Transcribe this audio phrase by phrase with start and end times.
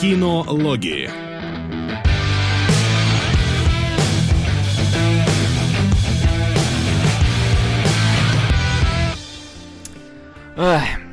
[0.00, 1.10] Кинологии.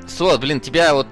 [0.08, 1.06] Сот, блин, тебя вот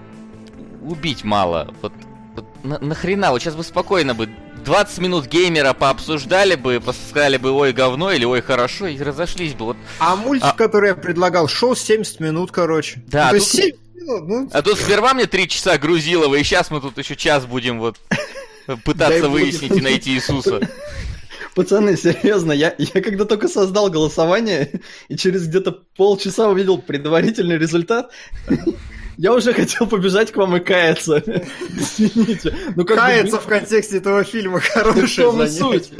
[0.82, 1.74] убить мало.
[1.82, 1.92] Вот,
[2.36, 4.30] вот на, нахрена, вот сейчас бы спокойно бы
[4.64, 9.66] 20 минут геймера пообсуждали бы, сказали бы ой говно или ой хорошо и разошлись бы.
[9.66, 9.78] Вот.
[10.00, 10.54] А мультик, а...
[10.54, 13.04] который я предлагал, шел 70 минут, короче.
[13.08, 13.48] Да, ну, тут...
[13.48, 14.50] 7 минут, ну...
[14.52, 17.98] А тут сперва мне 3 часа грузилово, и сейчас мы тут еще час будем вот
[18.86, 20.62] пытаться выяснить и найти Иисуса.
[21.56, 28.12] Пацаны, серьезно, я, я когда только создал голосование и через где-то полчаса увидел предварительный результат,
[29.18, 31.24] я уже хотел побежать к вам и каяться.
[31.70, 32.54] Извините.
[32.76, 33.42] Ну, как каяться бы...
[33.42, 35.92] в контексте этого фильма хорошая ну, суть.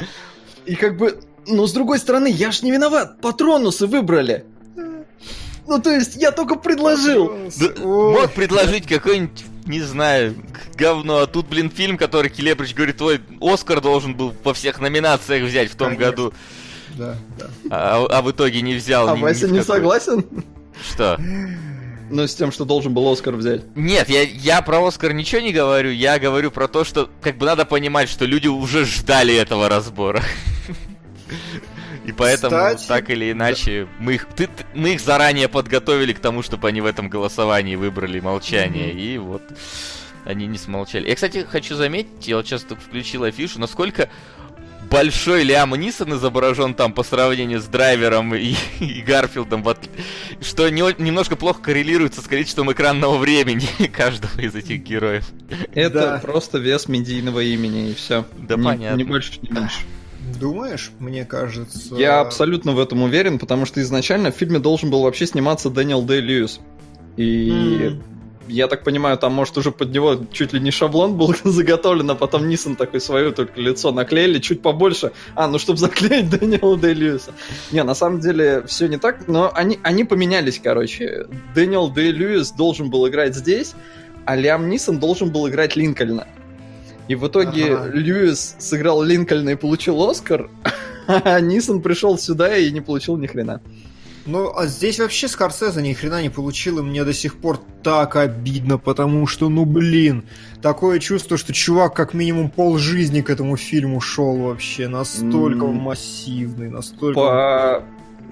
[0.66, 3.22] И как бы, ну, с другой стороны, я ж не виноват.
[3.22, 4.44] Патронусы выбрали.
[5.66, 7.32] Ну, то есть, я только предложил.
[7.58, 10.36] Да, мог предложить какой-нибудь не знаю,
[10.76, 11.18] говно.
[11.18, 15.70] А тут, блин, фильм, который Келебрич говорит, твой Оскар должен был во всех номинациях взять
[15.70, 16.10] в том Конечно.
[16.10, 16.34] году.
[16.94, 17.46] Да, да.
[17.70, 19.08] А, а в итоге не взял.
[19.08, 20.24] А ни, Вася ни не согласен?
[20.88, 21.20] Что?
[22.08, 23.62] Ну, с тем, что должен был Оскар взять.
[23.74, 25.90] Нет, я, я про Оскар ничего не говорю.
[25.90, 30.22] Я говорю про то, что как бы надо понимать, что люди уже ждали этого разбора.
[32.06, 33.90] И поэтому, Кстати, так или иначе, да.
[33.98, 38.20] мы, их, ты, мы их заранее подготовили к тому, чтобы они в этом голосовании выбрали
[38.20, 38.92] молчание.
[38.92, 39.14] Mm-hmm.
[39.14, 39.42] И вот
[40.24, 41.08] они не смолчали.
[41.08, 44.08] Я, кстати, хочу заметить, я вот сейчас только включил афишу, насколько
[44.90, 49.78] большой Лиам Нисон изображен там по сравнению с драйвером и, и Гарфилдом, вот,
[50.40, 55.24] что не, немножко плохо коррелируется с количеством экранного времени каждого из этих героев.
[55.74, 56.18] Это да.
[56.18, 58.24] просто вес медийного имени и все.
[58.36, 58.96] Да не, понятно.
[58.96, 59.78] Не больше, не меньше.
[60.40, 61.94] Думаешь, мне кажется...
[61.94, 66.02] Я абсолютно в этом уверен, потому что изначально в фильме должен был вообще сниматься Дэниел
[66.02, 66.60] Дэй Льюис.
[67.16, 68.02] И mm.
[68.48, 72.14] я так понимаю, там, может, уже под него чуть ли не шаблон был заготовлен, а
[72.14, 75.12] потом Нисон такой свое только лицо наклеили, чуть побольше.
[75.34, 77.32] А, ну, чтобы заклеить Дэниела Дэй Льюиса.
[77.72, 81.26] Не, на самом деле, все не так, но они, они поменялись, короче.
[81.54, 83.74] Дэниел Дэй Льюис должен был играть здесь,
[84.26, 86.26] а Лиам Нисон должен был играть Линкольна.
[87.08, 87.90] И в итоге ага.
[87.92, 90.50] Льюис сыграл Линкольна и получил Оскар,
[91.06, 93.60] а Нисон пришел сюда и не получил ни хрена.
[94.26, 98.16] Ну, а здесь вообще Скорсезе ни хрена не получил, и мне до сих пор так
[98.16, 100.24] обидно, потому что, ну блин,
[100.60, 105.72] такое чувство, что чувак как минимум пол жизни к этому фильму шел вообще, настолько mm.
[105.72, 107.14] массивный, настолько...
[107.14, 107.82] По...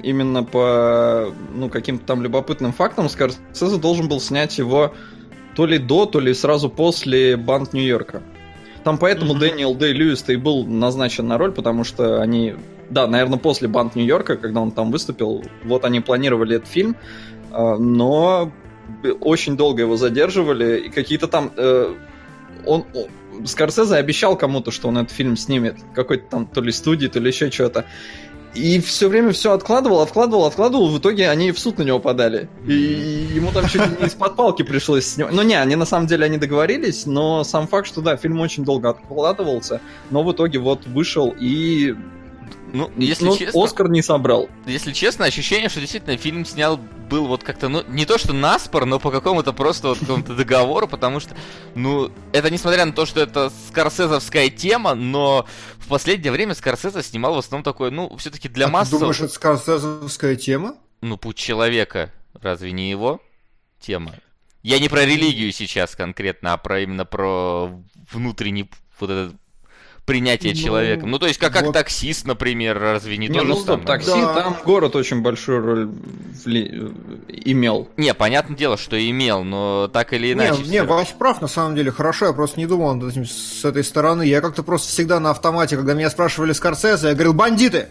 [0.03, 4.93] Именно по, ну, каким-то там любопытным фактам Скорсезе должен был снять его
[5.55, 8.23] то ли до, то ли сразу после Банд Нью-Йорка.
[8.85, 9.39] Там поэтому mm-hmm.
[9.39, 12.55] Дэниел Дэй Льюис и был назначен на роль, потому что они,
[12.91, 16.95] да, наверное, после Банд Нью-Йорка, когда он там выступил, вот они планировали этот фильм,
[17.51, 18.53] а, но
[19.21, 21.51] очень долго его задерживали, и какие-то там...
[21.57, 21.95] Э,
[22.67, 22.85] он,
[23.47, 27.29] Скорсезе обещал кому-то, что он этот фильм снимет, какой-то там то ли студии, то ли
[27.29, 27.87] еще что-то.
[28.55, 30.89] И все время все откладывал, откладывал, откладывал.
[30.89, 32.49] В итоге они в суд на него подали.
[32.67, 32.73] И
[33.35, 35.35] ему там чуть ли не из-под палки пришлось снимать.
[35.35, 38.65] Ну не, они на самом деле они договорились, но сам факт, что да, фильм очень
[38.65, 41.97] долго откладывался, но в итоге вот вышел и
[42.75, 43.63] ну, если ну, честно...
[43.63, 44.49] Оскар не собрал.
[44.67, 48.85] Если честно, ощущение, что действительно фильм снял был вот как-то, ну, не то что наспор,
[48.85, 51.37] но по какому-то просто вот какому-то договору, потому что,
[51.77, 55.47] ну, это несмотря на то, что это скорсезовская тема, но
[55.79, 58.91] в последнее время Скорсезе снимал в основном такое, ну, все-таки для а масс.
[58.91, 60.75] Ты думаешь, это скорсезовская тема?
[61.01, 63.21] Ну, путь человека, разве не его
[63.79, 64.15] тема?
[64.65, 67.71] Я не про религию сейчас конкретно, а про именно про
[68.11, 68.69] внутренний
[68.99, 69.37] вот этот
[70.05, 71.11] принятие ну, человеком.
[71.11, 71.73] Ну, то есть, как, как вот...
[71.73, 74.35] таксист, например, разве не, не то ну, стоп, такси, да.
[74.35, 75.91] там город очень большую роль
[76.45, 76.93] вли...
[77.29, 77.89] имел.
[77.97, 80.63] Не, понятное дело, что имел, но так или иначе.
[80.63, 84.25] Не, не Вась прав, на самом деле, хорошо, я просто не думал с этой стороны.
[84.25, 87.89] Я как-то просто всегда на автомате, когда меня спрашивали Скорсезе, я говорил, бандиты!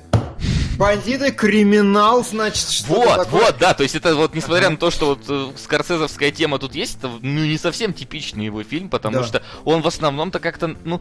[0.77, 3.41] Бандиты, криминал, значит, что Вот, такое?
[3.45, 6.73] вот, да, то есть это вот, несмотря на то, что вот э, скорсезовская тема тут
[6.73, 9.23] есть, это, ну, не совсем типичный его фильм, потому да.
[9.23, 10.99] что он в основном-то как-то, ну,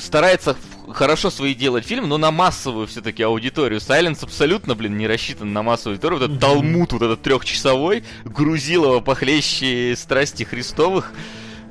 [0.00, 0.56] старается
[0.92, 3.80] хорошо свои делать фильм, но на массовую все-таки аудиторию.
[3.80, 6.18] Сайленс абсолютно, блин, не рассчитан на массовую аудиторию.
[6.18, 11.12] Вот этот талмуд, вот этот трехчасовой, грузилово похлеще страсти Христовых.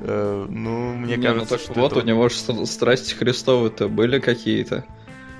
[0.00, 2.00] Э, ну, мне не, ну кажется, ну, так что вот это...
[2.00, 4.84] у него же страсти Христовы-то были какие-то.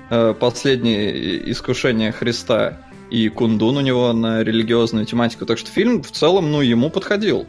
[0.09, 2.77] Э, последние искушения Христа
[3.09, 5.45] и Кундун у него на религиозную тематику.
[5.45, 7.47] Так что фильм в целом, ну, ему подходил.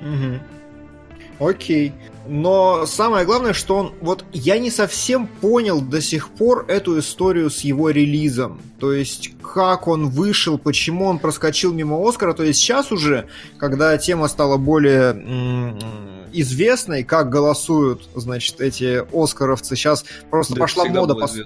[0.00, 1.48] Угу.
[1.48, 1.92] Окей.
[2.26, 3.92] Но самое главное, что он...
[4.00, 8.60] Вот я не совсем понял до сих пор эту историю с его релизом.
[8.78, 12.32] То есть, как он вышел, почему он проскочил мимо Оскара.
[12.32, 13.28] То есть, сейчас уже,
[13.58, 15.12] когда тема стала более
[16.32, 19.76] известной, как голосуют, значит, эти оскаровцы.
[19.76, 21.14] Сейчас просто да пошла мода...
[21.14, 21.36] Пос...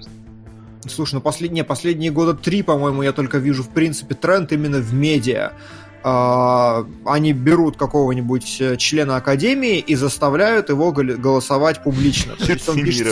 [0.87, 4.93] Слушай, ну последние, последние года три, по-моему, я только вижу, в принципе, тренд именно в
[4.93, 5.51] медиа.
[6.01, 12.35] А, они берут какого-нибудь э, члена академии и заставляют его голосовать публично.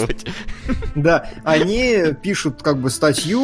[0.06, 0.28] Пишет...
[0.96, 3.42] Да, они пишут как бы статью,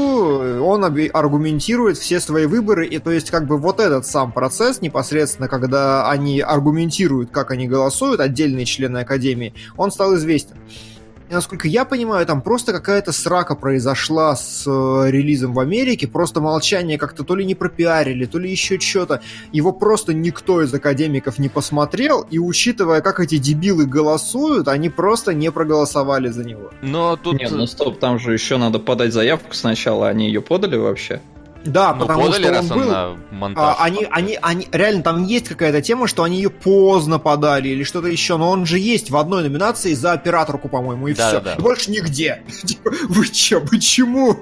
[0.65, 5.47] он аргументирует все свои выборы, и то есть как бы вот этот сам процесс непосредственно,
[5.47, 10.57] когда они аргументируют, как они голосуют, отдельные члены академии, он стал известен
[11.33, 16.97] насколько я понимаю, там просто какая-то срака произошла с э, релизом в Америке, просто молчание
[16.97, 19.21] как-то то ли не пропиарили, то ли еще что-то.
[19.51, 25.33] Его просто никто из академиков не посмотрел, и учитывая, как эти дебилы голосуют, они просто
[25.33, 26.71] не проголосовали за него.
[26.81, 27.39] Но тут...
[27.39, 31.21] Нет, ну стоп, там же еще надо подать заявку сначала, они ее подали вообще?
[31.65, 32.91] Да, Но потому подали, что он был.
[32.91, 37.19] На монтаж, а, они, они, они, реально там есть какая-то тема, что они ее поздно
[37.19, 41.13] подали или что-то еще, но он же есть в одной номинации за операторку, по-моему, и
[41.13, 41.39] да, все.
[41.39, 41.61] Да, да.
[41.61, 42.43] Больше нигде.
[42.65, 44.37] Типа, вы че, почему?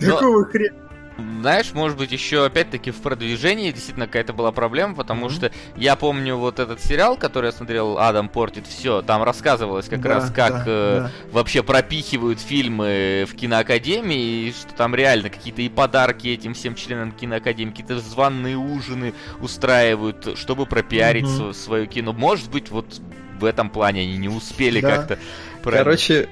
[0.00, 0.83] Какого хрена?
[1.16, 5.30] Знаешь, может быть, еще опять-таки в продвижении действительно какая-то была проблема, потому mm-hmm.
[5.30, 10.00] что я помню вот этот сериал, который я смотрел, Адам портит все, там рассказывалось как
[10.00, 11.10] да, раз, как да, э, да.
[11.30, 17.12] вообще пропихивают фильмы в киноакадемии, и что там реально какие-то и подарки этим всем членам
[17.12, 21.52] киноакадемии, какие-то званные ужины устраивают, чтобы пропиарить mm-hmm.
[21.52, 22.12] свое кино.
[22.12, 23.00] Может быть, вот
[23.38, 24.96] в этом плане они не успели да.
[24.96, 25.18] как-то.
[25.62, 25.84] Правильно.
[25.84, 26.28] Короче,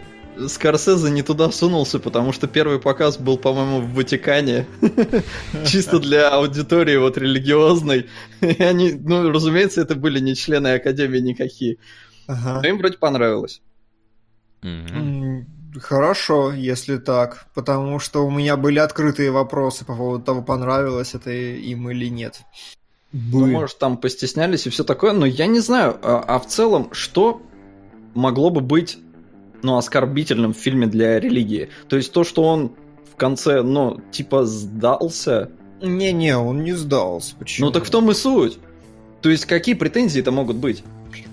[0.49, 4.67] Скорсезе не туда сунулся, потому что первый показ был, по-моему, в Ватикане.
[5.67, 8.09] Чисто для аудитории вот религиозной.
[8.41, 11.77] И они, ну, разумеется, это были не члены Академии никакие.
[12.27, 13.61] Но им вроде понравилось.
[15.81, 21.31] Хорошо, если так, потому что у меня были открытые вопросы по поводу того, понравилось это
[21.31, 22.43] им или нет.
[23.13, 25.99] Ну, может, там постеснялись и все такое, но я не знаю.
[26.03, 27.43] А, а в целом, что
[28.15, 28.99] могло бы быть
[29.63, 31.69] ну, оскорбительным в фильме для религии.
[31.89, 32.73] То есть то, что он
[33.11, 35.51] в конце, ну, типа сдался.
[35.81, 37.35] Не-не, он не сдался.
[37.39, 37.67] Почему?
[37.67, 38.59] Ну так в том и суть.
[39.21, 40.85] То есть какие претензии это могут быть?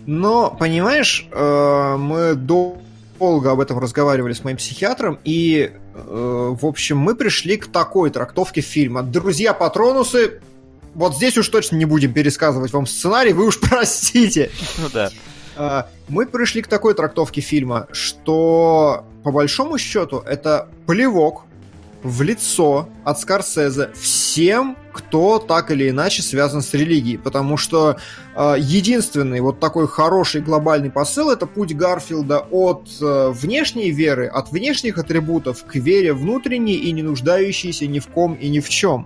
[0.05, 6.97] Но, понимаешь, э, мы долго об этом разговаривали с моим психиатром, и, э, в общем,
[6.97, 9.03] мы пришли к такой трактовке фильма.
[9.03, 10.41] Друзья Патронусы,
[10.95, 14.49] вот здесь уж точно не будем пересказывать вам сценарий, вы уж простите.
[14.79, 15.11] Ну да.
[15.59, 21.43] А, мы пришли к такой трактовке фильма, что по большому счету это плевок
[22.01, 27.97] в лицо от Скорсезе всем, кто так или иначе связан с религией, потому что
[28.37, 34.53] э, единственный вот такой хороший глобальный посыл это путь Гарфилда от э, внешней веры, от
[34.53, 39.05] внешних атрибутов к вере внутренней и не нуждающейся ни в ком и ни в чем.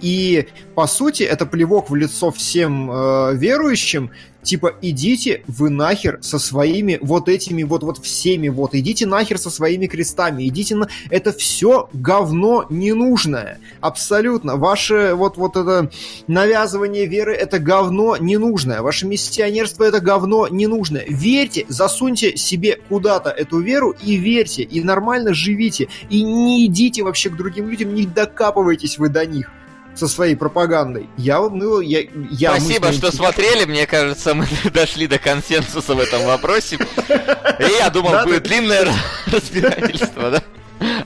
[0.00, 4.10] И по сути это плевок в лицо всем э, верующим,
[4.48, 9.50] типа, идите вы нахер со своими вот этими вот, вот всеми вот, идите нахер со
[9.50, 10.88] своими крестами, идите на...
[11.10, 13.58] Это все говно ненужное.
[13.80, 14.56] Абсолютно.
[14.56, 15.90] Ваше вот, вот это
[16.26, 18.80] навязывание веры, это говно ненужное.
[18.80, 21.04] Ваше миссионерство, это говно ненужное.
[21.08, 27.28] Верьте, засуньте себе куда-то эту веру и верьте, и нормально живите, и не идите вообще
[27.28, 29.50] к другим людям, не докапывайтесь вы до них
[29.98, 31.08] со своей пропагандой.
[31.16, 33.64] Я, ну, я, я Спасибо, что смотрели.
[33.64, 36.76] Мне кажется, мы дошли до консенсуса в этом вопросе.
[36.76, 38.88] И я думал, будет длинное
[39.26, 40.42] разбирательство, да?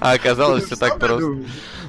[0.01, 1.39] А оказалось все так просто.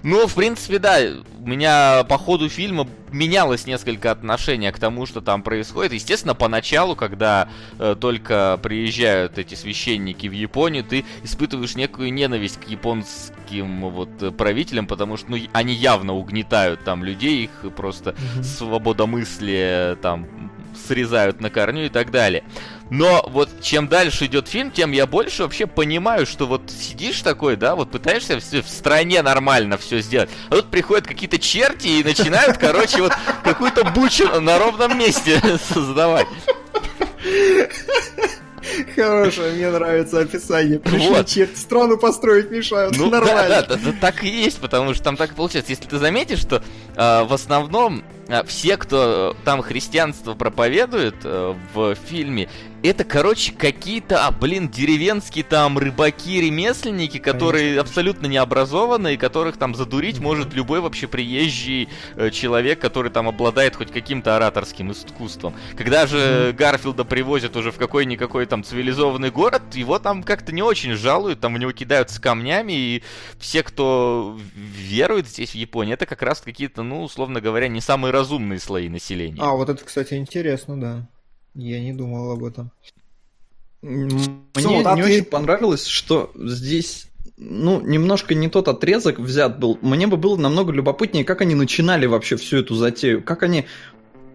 [0.04, 1.00] Ну, в принципе, да.
[1.40, 5.94] У меня по ходу фильма менялось несколько отношения к тому, что там происходит.
[5.94, 12.68] Естественно, поначалу, когда э, только приезжают эти священники в Японию, ты испытываешь некую ненависть к
[12.68, 18.44] японским вот правителям, потому что ну, они явно угнетают там людей, их просто mm-hmm.
[18.44, 20.28] свободомыслие там
[20.76, 22.44] срезают на корню и так далее.
[22.90, 27.56] Но вот чем дальше идет фильм, тем я больше вообще понимаю, что вот сидишь такой,
[27.56, 32.04] да, вот пытаешься все в стране нормально все сделать, а тут приходят какие-то черти и
[32.04, 35.42] начинают, короче, вот какую-то бучу на ровном месте
[35.74, 36.28] создавать.
[38.96, 40.80] Хорошее, мне нравится описание.
[40.80, 41.28] Пришли вот.
[41.28, 42.98] черти страну построить мешают.
[42.98, 43.50] Ну, Нормально.
[43.50, 45.72] Да, да, да, да, так и есть, потому что там так и получается.
[45.72, 46.64] Если ты заметишь, что
[46.96, 52.50] э, в основном э, все, кто там христианство проповедует э, в фильме,
[52.84, 57.82] это, короче, какие-то, а, блин, деревенские там рыбаки-ремесленники, которые Конечно.
[57.82, 60.22] абсолютно не образованы, и которых там задурить mm-hmm.
[60.22, 65.56] может любой вообще приезжий э, человек, который там обладает хоть каким-то ораторским искусством.
[65.78, 66.54] Когда же mm-hmm.
[66.54, 71.54] Гарфилда привозят уже в какой-никакой там цивилизованный город, его там как-то не очень жалуют, там
[71.54, 73.04] в него кидаются камнями, и
[73.40, 78.12] все, кто верует здесь в Японии, это как раз какие-то, ну, условно говоря, не самые
[78.12, 79.42] разумные слои населения.
[79.42, 81.08] А, вот это, кстати, интересно, да.
[81.56, 82.72] Я не думал об этом.
[83.82, 84.10] Мне
[84.56, 85.10] вот, не ты...
[85.10, 87.08] очень понравилось, что здесь
[87.38, 89.78] ну, немножко не тот отрезок взят был.
[89.82, 93.66] Мне бы было намного любопытнее, как они начинали вообще всю эту затею, как они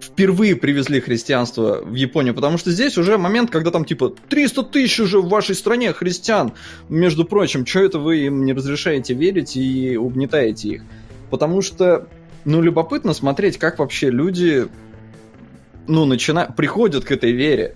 [0.01, 5.01] впервые привезли христианство в Японию, потому что здесь уже момент, когда там типа 300 тысяч
[5.01, 6.53] уже в вашей стране христиан,
[6.89, 10.83] между прочим, что это вы им не разрешаете верить и угнетаете их?
[11.31, 12.09] Потому что,
[12.45, 14.69] ну, любопытно смотреть, как вообще люди,
[15.89, 17.75] ну, начинают, приходят к этой вере.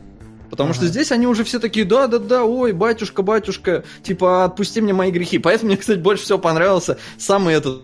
[0.50, 0.76] Потому ага.
[0.76, 5.38] что здесь они уже все такие, да-да-да, ой, батюшка, батюшка, типа, отпусти мне мои грехи.
[5.38, 7.83] Поэтому мне, кстати, больше всего понравился самый этот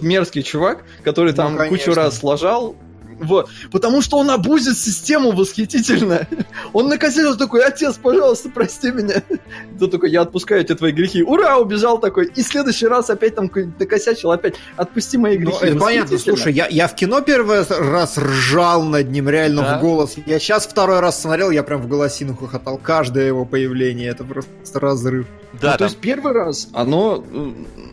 [0.00, 1.78] мерзкий чувак, который ну, там конечно.
[1.78, 2.74] кучу раз сложал,
[3.22, 3.48] вот.
[3.70, 6.26] Потому что он обузит систему восхитительно.
[6.72, 9.22] Он накосил такой, отец, пожалуйста, прости меня.
[9.78, 11.22] Ты такой, я отпускаю тебе твои грехи.
[11.22, 12.26] Ура, убежал такой.
[12.26, 15.58] И в следующий раз опять там накосячил, опять отпусти мои ну, грехи.
[15.62, 19.78] Ну, это понятно, слушай, я, я в кино первый раз ржал над ним реально да?
[19.78, 20.16] в голос.
[20.26, 22.78] Я сейчас второй раз смотрел, я прям в голосину хохотал.
[22.78, 25.26] Каждое его появление, это просто разрыв.
[25.52, 25.78] Да, ну, там...
[25.78, 27.22] то есть первый раз оно,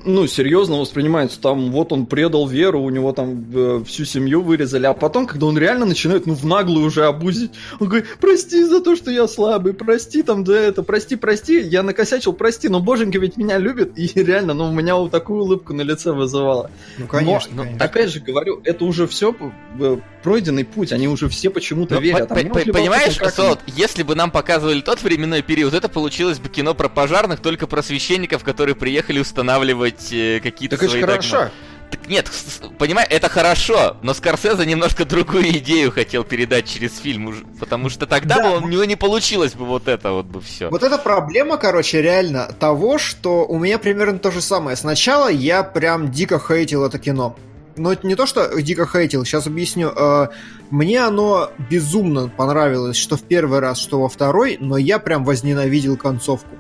[0.06, 1.42] ну, серьезно воспринимается.
[1.42, 5.46] Там вот он предал веру, у него там э, всю семью вырезали, а потом, когда
[5.48, 9.28] он реально начинает, ну, в наглую уже обузить, он говорит, прости за то, что я
[9.28, 13.98] слабый, прости там за это, прости, прости, я накосячил, прости, но боженька ведь меня любит,
[13.98, 16.72] и реально, ну, у меня вот такую улыбку на лице вызывало.
[16.98, 17.86] Ну, конечно, но, конечно.
[17.86, 19.36] опять же говорю, это уже все
[19.80, 22.30] э, пройденный путь, они уже все почему-то но, верят.
[22.30, 26.74] По -по Понимаешь, Солод, если бы нам показывали тот временной период, это получилось бы кино
[26.74, 31.28] про пожарных, только про священников, которые приехали устанавливать э, какие-то так свои это догматы.
[31.28, 31.52] хорошо.
[31.90, 32.30] Так нет,
[32.78, 38.36] понимаешь, это хорошо, но Скорсезе немножко другую идею хотел передать через фильм, потому что тогда
[38.36, 38.60] да.
[38.60, 40.70] бы у него не получилось бы вот это вот бы все.
[40.70, 44.78] Вот эта проблема, короче, реально того, что у меня примерно то же самое.
[44.78, 47.36] Сначала я прям дико хейтил это кино.
[47.78, 49.92] Но это не то, что дико хейтил, сейчас объясню.
[49.96, 50.28] Э,
[50.70, 55.98] мне оно безумно понравилось, что в первый раз, что во второй, но я прям возненавидел
[55.98, 56.60] концовку.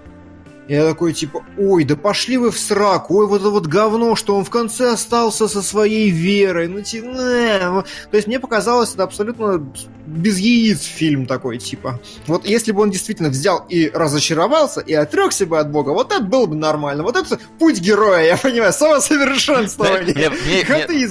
[0.70, 4.36] Я такой, типа, ой, да пошли вы в сраку, ой, вот это вот говно, что
[4.36, 9.66] он в конце остался со своей верой, ну, типа, То есть мне показалось это абсолютно
[10.10, 12.00] без яиц фильм такой, типа.
[12.28, 16.24] Вот если бы он действительно взял и разочаровался, и отрекся бы от Бога, вот это
[16.24, 17.04] было бы нормально.
[17.04, 20.32] Вот это путь героя, я понимаю, самосовершенствование.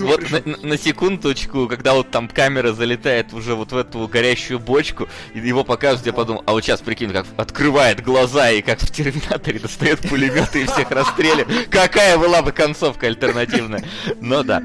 [0.03, 5.39] Вот на секундочку, когда вот там камера залетает уже вот в эту горящую бочку, и
[5.39, 9.61] его показывают, я подумал, а вот сейчас прикинь, как открывает глаза, и как в Терминаторе
[9.61, 11.69] достает пулеметы и всех расстреливает.
[11.71, 13.85] Какая была бы концовка альтернативная?
[14.21, 14.63] Но да.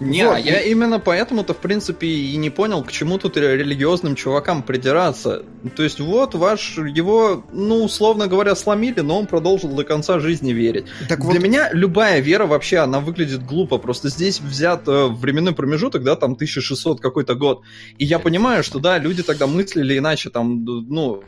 [0.00, 4.62] Не, а я именно поэтому-то, в принципе, и не понял, к чему тут религиозным чувакам
[4.62, 5.44] придираться.
[5.76, 10.52] То есть вот ваш, его, ну, условно говоря, сломили, но он продолжил до конца жизни
[10.52, 10.86] верить.
[11.08, 11.42] Так Для вот...
[11.42, 13.78] меня любая вера вообще, она выглядит глупо.
[13.78, 17.62] Просто здесь взят э, временной промежуток, да, там 1600 какой-то год.
[17.98, 21.22] И я понимаю, что, да, люди тогда мыслили иначе, там, ну,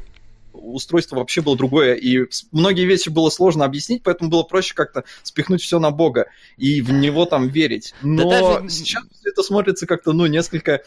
[0.52, 5.62] устройство вообще было другое, и многие вещи было сложно объяснить, поэтому было проще как-то спихнуть
[5.62, 7.94] все на Бога и в него там верить.
[8.02, 8.68] Но да даже...
[8.70, 10.82] сейчас это смотрится как-то, ну, несколько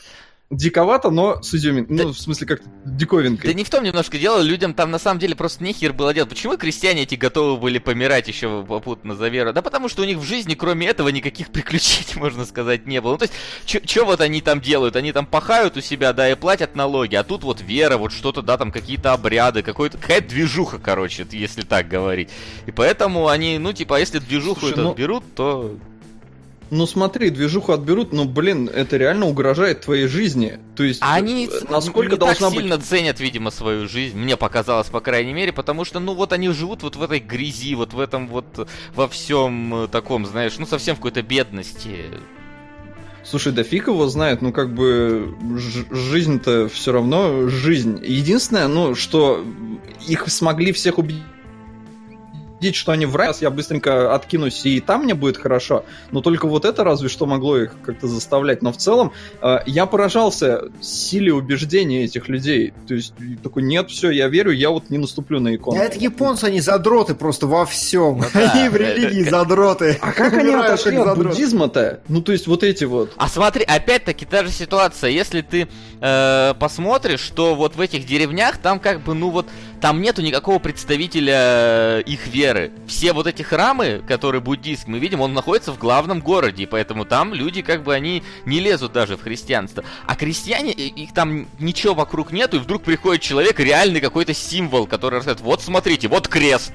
[0.50, 1.98] диковато, но с изюминкой.
[1.98, 3.50] Да, ну, в смысле, как диковинкой.
[3.50, 6.30] Да не в том немножко дело, людям там на самом деле просто нехер было делать.
[6.30, 9.54] Почему крестьяне эти готовы были помирать еще попутно за веру?
[9.54, 13.14] Да потому что у них в жизни, кроме этого, никаких приключений, можно сказать, не было.
[13.14, 14.96] Ну, то есть, что вот они там делают?
[14.96, 18.42] Они там пахают у себя, да, и платят налоги, а тут вот вера, вот что-то,
[18.42, 22.30] да, там какие-то обряды, какой-то, какая-то движуха, короче, если так говорить.
[22.68, 24.94] И поэтому они, ну, типа, если движуху Слушай, это ну...
[24.94, 25.76] берут, то
[26.72, 30.60] ну смотри, движуху отберут, но, блин, это реально угрожает твоей жизни.
[30.76, 32.86] То есть, а они э, насколько не должна так сильно быть...
[32.86, 36.84] ценят, видимо, свою жизнь, мне показалось, по крайней мере, потому что, ну вот они живут
[36.84, 40.96] вот в этой грязи, вот в этом вот, во всем э, таком, знаешь, ну совсем
[40.96, 42.06] в какой-то бедности.
[43.24, 45.36] Слушай, да фиг его знает, ну как бы
[45.90, 48.00] жизнь-то все равно жизнь.
[48.04, 49.44] Единственное, ну, что
[50.08, 51.24] их смогли всех убить
[52.56, 55.86] убедить, что они врать, я быстренько откинусь, и там мне будет хорошо.
[56.12, 58.62] Но только вот это разве что могло их как-то заставлять.
[58.62, 62.74] Но в целом э, я поражался силе убеждения этих людей.
[62.88, 65.80] То есть такой, нет, все, я верю, я вот не наступлю на икону.
[65.80, 68.18] это японцы, они задроты просто во всем.
[68.18, 69.98] Ну они в религии задроты.
[70.02, 72.02] А как они отошли от буддизма-то?
[72.08, 73.12] Ну, то есть вот эти вот.
[73.18, 75.10] А смотри, опять-таки та же ситуация.
[75.10, 75.68] Если ты
[76.02, 79.48] э, посмотришь, что вот в этих деревнях там как бы, ну вот,
[79.82, 82.72] там нету никакого представителя э, их веры.
[82.88, 87.06] Все вот эти храмы, которые буддийские, мы видим, он находится в главном городе, и поэтому
[87.06, 89.84] там люди как бы они не лезут даже в христианство.
[90.06, 95.16] А крестьяне, их там ничего вокруг нету, и вдруг приходит человек, реальный какой-то символ, который
[95.16, 96.74] рассказывает, вот смотрите, вот крест,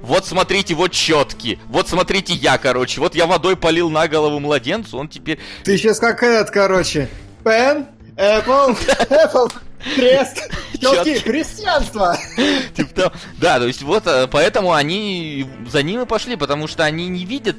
[0.00, 1.58] вот смотрите, вот четки.
[1.66, 3.00] Вот смотрите я, короче.
[3.00, 5.38] Вот я водой полил на голову младенцу, он теперь...
[5.64, 7.08] Ты сейчас как этот, короче.
[7.44, 8.76] Пен, Apple,
[9.10, 9.52] Apple.
[9.94, 10.50] Крест!
[10.80, 12.16] Челки, христианство!
[12.76, 17.08] Типа да, то есть вот э, поэтому они за ним и пошли, потому что они
[17.08, 17.56] не видят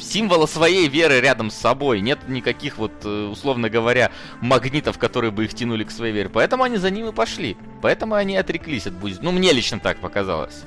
[0.00, 2.00] символа своей веры рядом с собой.
[2.00, 4.10] Нет никаких вот, э, условно говоря,
[4.40, 6.28] магнитов, которые бы их тянули к своей вере.
[6.28, 7.56] Поэтому они за ним и пошли.
[7.82, 9.24] Поэтому они отреклись от буддизма.
[9.24, 10.64] Ну, мне лично так показалось.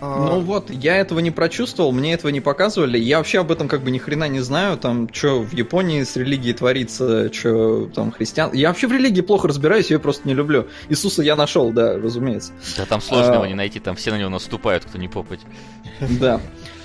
[0.00, 2.98] А, ну вот, я этого не прочувствовал, мне этого не показывали.
[2.98, 6.16] Я вообще об этом как бы ни хрена не знаю, там, что в Японии с
[6.16, 8.50] религией творится, что там христиан.
[8.52, 10.66] Я вообще в религии плохо разбираюсь, я ее просто не люблю.
[10.88, 12.52] Иисуса я нашел, да, разумеется.
[12.76, 13.48] Да там сложно его а...
[13.48, 15.40] не найти, там все на него наступают, кто не попать.
[16.00, 16.40] Да.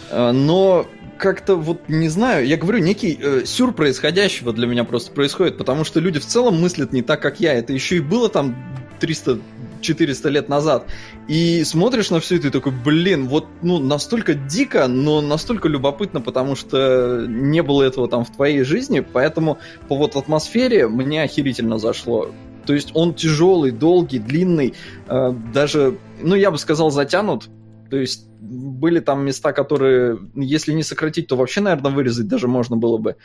[0.10, 0.88] А, но
[1.18, 5.84] как-то вот не знаю, я говорю, некий э, сюр происходящего для меня просто происходит, потому
[5.84, 7.54] что люди в целом мыслят не так, как я.
[7.54, 8.56] Это еще и было там
[9.00, 9.40] 300
[9.82, 10.86] 400 лет назад.
[11.28, 16.22] И смотришь на все это и такой, блин, вот ну настолько дико, но настолько любопытно,
[16.22, 21.80] потому что не было этого там в твоей жизни, поэтому по вот атмосфере мне охерительно
[21.80, 22.32] зашло.
[22.66, 24.74] То есть он тяжелый, долгий, длинный,
[25.08, 27.50] э, даже, ну я бы сказал, затянут.
[27.90, 32.78] То есть были там места, которые, если не сократить, то вообще, наверное, вырезать даже можно
[32.78, 33.16] было бы.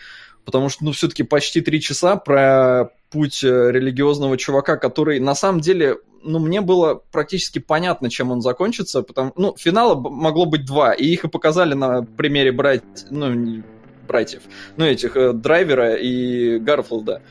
[0.45, 5.61] Потому что, ну, все-таки почти три часа про путь э, религиозного чувака, который на самом
[5.61, 10.93] деле ну, мне было практически понятно, чем он закончится, потому, ну, финала могло быть два,
[10.93, 13.63] и их и показали на примере брать, ну,
[14.07, 14.43] братьев,
[14.77, 17.23] ну, этих, э, Драйвера и Гарфилда.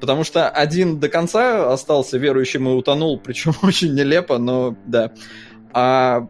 [0.00, 5.12] Потому что один до конца остался верующим и утонул, причем очень нелепо, но да.
[5.72, 6.28] А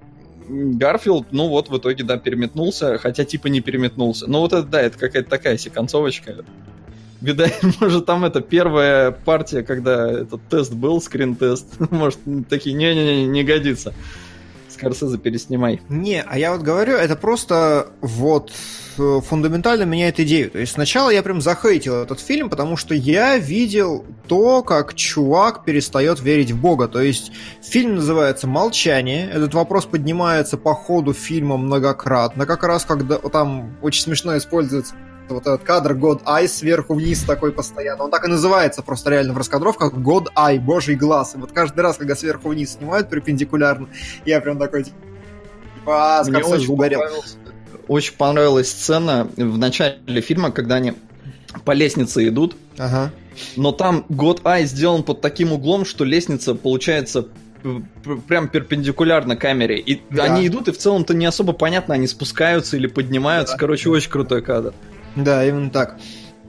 [0.49, 4.27] Гарфилд, ну вот, в итоге, да, переметнулся, хотя типа не переметнулся.
[4.29, 6.45] Ну вот это, да, это какая-то такая себе концовочка.
[7.25, 11.67] Видать, может, там это первая партия, когда этот тест был, скрин-тест.
[11.91, 12.19] Может,
[12.51, 13.95] такие, не-не-не, не годится.
[14.69, 15.81] Скорсезе переснимай.
[15.89, 18.53] Не, а я вот говорю, это просто вот
[18.99, 20.51] э, фундаментально меняет идею.
[20.51, 25.65] То есть сначала я прям захейтил этот фильм, потому что я видел то, как чувак
[25.65, 26.89] перестает верить в Бога.
[26.89, 29.31] То есть фильм называется «Молчание».
[29.31, 32.45] Этот вопрос поднимается по ходу фильма многократно.
[32.45, 34.95] Как раз когда там очень смешно используется
[35.33, 38.05] вот этот кадр God Eye сверху вниз такой постоянно.
[38.05, 41.35] Он так и называется просто реально в раскадровках God Eye, божий глаз.
[41.35, 43.89] И вот каждый раз, когда сверху вниз снимают перпендикулярно,
[44.25, 44.97] я прям такой типа,
[45.87, 47.03] а, Мне очень угорел.
[47.89, 50.95] Очень понравилась сцена в начале фильма, когда они
[51.65, 52.57] по лестнице идут.
[52.79, 53.11] Ага.
[53.57, 57.27] Но там God Eye сделан под таким углом, что лестница получается
[58.29, 59.79] прям перпендикулярно камере.
[59.79, 60.25] И да.
[60.25, 63.55] они идут, и в целом-то не особо понятно, они спускаются или поднимаются.
[63.55, 63.61] Да.
[63.61, 64.75] Короче, очень крутой кадр.
[65.17, 65.99] Да, именно так.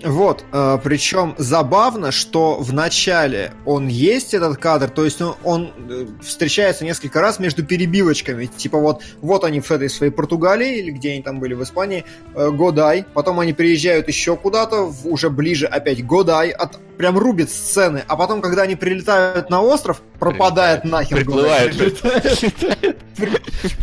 [0.03, 5.71] Вот, э, причем забавно, что в начале он есть этот кадр, то есть он, он
[5.89, 10.91] э, встречается несколько раз между перебивочками, типа вот, вот они в этой своей Португалии, или
[10.91, 12.03] где они там были в Испании,
[12.35, 18.03] э, Годай, потом они приезжают еще куда-то, уже ближе опять Годай, от, прям рубит сцены,
[18.07, 21.75] а потом, когда они прилетают на остров, пропадает нахер Приплывает.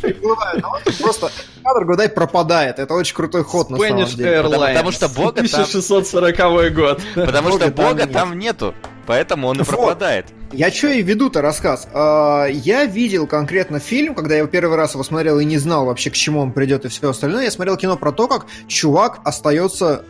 [0.03, 1.31] Приплывает на остров, просто
[1.65, 4.43] кадр Годай пропадает, это очень крутой ход на самом деле.
[4.43, 5.45] Потому что Бога там...
[5.63, 7.01] 1640 год.
[7.15, 8.75] Потому что Бога там нету.
[9.07, 10.27] Поэтому он и пропадает.
[10.53, 11.89] Я что и веду-то рассказ.
[11.95, 15.87] А, я видел конкретно фильм, когда я его первый раз его смотрел и не знал
[15.87, 17.45] вообще, к чему он придет и все остальное.
[17.45, 20.05] Я смотрел кино про то, как чувак остается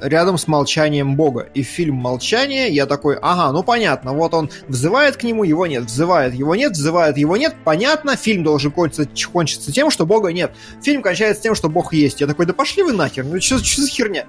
[0.00, 1.48] рядом с молчанием Бога.
[1.52, 5.84] И фильм «Молчание» я такой, ага, ну понятно, вот он взывает к нему, его нет,
[5.84, 10.52] взывает, его нет, взывает, его нет, понятно, фильм должен кончиться, кончиться тем, что Бога нет.
[10.82, 12.22] Фильм кончается тем, что Бог есть.
[12.22, 14.24] Я такой, да пошли вы нахер, ну что, за херня?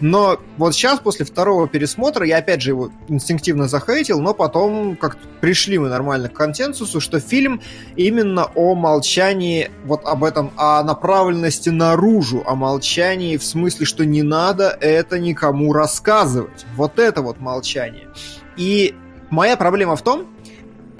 [0.00, 5.16] Но вот сейчас, после второго пересмотра, я опять же его инстинктивно захейтил, но потом как
[5.40, 7.60] пришли мы нормально к консенсусу, что фильм
[7.96, 14.22] именно о молчании, вот об этом, о направленности наружу, о молчании в смысле, что не
[14.22, 16.66] надо это никому рассказывать.
[16.76, 18.08] Вот это вот молчание.
[18.56, 18.94] И
[19.30, 20.26] моя проблема в том,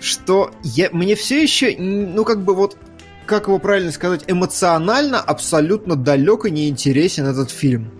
[0.00, 2.76] что я, мне все еще, ну как бы вот
[3.26, 7.90] как его правильно сказать, эмоционально абсолютно далек и неинтересен этот фильм.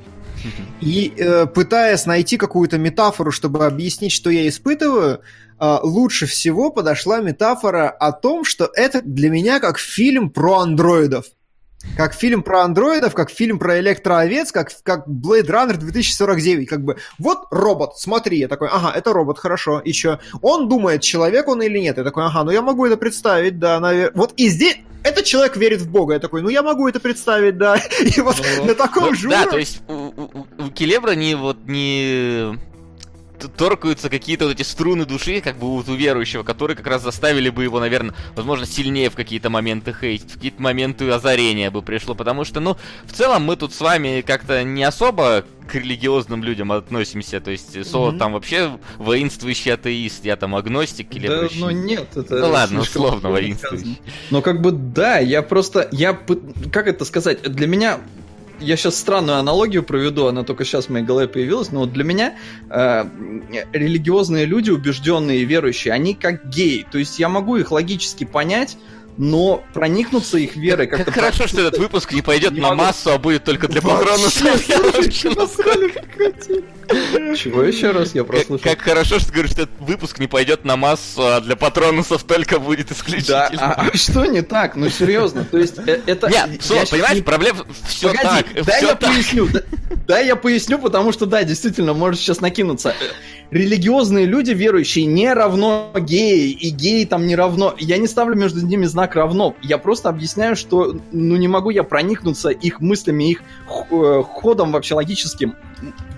[0.80, 5.20] И э, пытаясь найти какую-то метафору, чтобы объяснить, что я испытываю,
[5.58, 11.26] э, лучше всего подошла метафора о том, что это для меня как фильм про андроидов.
[11.96, 16.68] Как фильм про андроидов, как фильм про электроовец, как, как Blade Runner 2049.
[16.68, 18.38] Как бы, вот робот, смотри.
[18.38, 19.80] Я такой, ага, это робот, хорошо.
[19.80, 20.20] И что?
[20.40, 21.98] Он думает, человек он или нет.
[21.98, 24.12] Я такой, ага, ну я могу это представить, да, наверное.
[24.14, 26.14] Вот и здесь, этот человек верит в Бога.
[26.14, 27.76] Я такой, ну я могу это представить, да.
[28.16, 31.34] И вот ну, на таком ну, же Да, то есть у, у, у Келебра не
[31.34, 32.58] вот не
[33.48, 37.50] торкаются какие-то вот эти струны души, как бы вот у верующего, которые как раз заставили
[37.50, 42.14] бы его, наверное, возможно, сильнее в какие-то моменты хейтить, в какие-то моменты озарения бы пришло,
[42.14, 46.72] потому что, ну, в целом мы тут с вами как-то не особо к религиозным людям
[46.72, 48.18] относимся, то есть Соло mm-hmm.
[48.18, 52.38] там вообще воинствующий атеист, я там агностик или Да, ну нет, это...
[52.38, 54.00] Ну ладно, условно воинствующий.
[54.30, 56.18] Но как бы да, я просто, я,
[56.72, 58.00] как это сказать, для меня
[58.62, 62.04] я сейчас странную аналогию проведу, она только сейчас в моей голове появилась, но вот для
[62.04, 62.34] меня
[62.70, 63.04] э,
[63.72, 66.86] религиозные люди, убежденные и верующие, они как геи.
[66.90, 68.78] То есть я могу их логически понять,
[69.18, 71.04] но проникнуться их верой как-то...
[71.06, 74.42] Как хорошо, что этот выпуск не пойдет на массу, а будет только для патронусов.
[77.36, 78.64] Чего еще раз я прослушал?
[78.64, 82.58] Как хорошо, что говоришь, что этот выпуск не пойдет на массу, а для патронусов только
[82.58, 83.48] будет исключительно.
[83.52, 84.76] Да, а, а что не так?
[84.76, 86.28] Ну серьезно, то есть э, это...
[86.28, 88.46] Нет, понимаешь, проблема все так.
[88.64, 89.48] Дай я поясню.
[90.06, 92.94] Дай я поясню, потому что да, действительно, может сейчас накинуться
[93.52, 97.74] религиозные люди, верующие, не равно геи, и геи там не равно.
[97.78, 99.54] Я не ставлю между ними знак равно.
[99.62, 103.42] Я просто объясняю, что ну не могу я проникнуться их мыслями, их
[103.90, 105.54] э, ходом вообще логическим.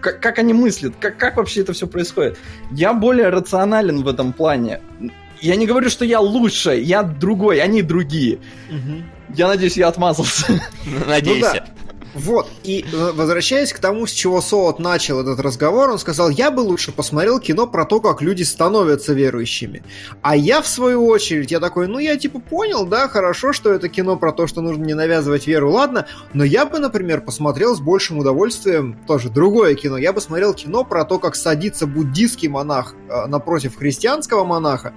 [0.01, 2.39] Как, как они мыслят, как, как вообще это все происходит.
[2.71, 4.81] Я более рационален в этом плане.
[5.41, 8.39] Я не говорю, что я лучше, я другой, они другие.
[8.71, 9.35] Угу.
[9.37, 10.63] Я надеюсь, я отмазался.
[11.07, 11.65] Надейся.
[11.67, 11.74] Ну, да.
[12.15, 16.53] Вот, и э, возвращаясь к тому, с чего Солод начал этот разговор, он сказал, я
[16.53, 19.83] бы лучше посмотрел кино про то, как люди становятся верующими.
[20.23, 23.89] А я, в свою очередь, я такой, ну я типа понял, да, хорошо, что это
[23.89, 27.81] кино про то, что нужно не навязывать веру, ладно, но я бы, например, посмотрел с
[27.81, 29.97] большим удовольствием тоже другое кино.
[29.97, 34.95] Я бы смотрел кино про то, как садится буддийский монах э, напротив христианского монаха,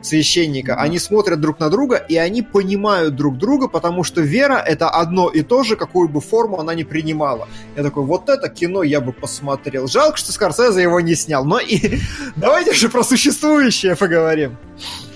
[0.00, 0.76] священника.
[0.76, 5.28] Они смотрят друг на друга, и они понимают друг друга, потому что вера— это одно
[5.28, 7.48] и то же, какую бы форму форму она не принимала.
[7.76, 9.86] Я такой, вот это кино я бы посмотрел.
[9.88, 11.44] Жалко, что Скорсезе его не снял.
[11.44, 11.98] Но и
[12.36, 14.56] давайте же про существующее поговорим.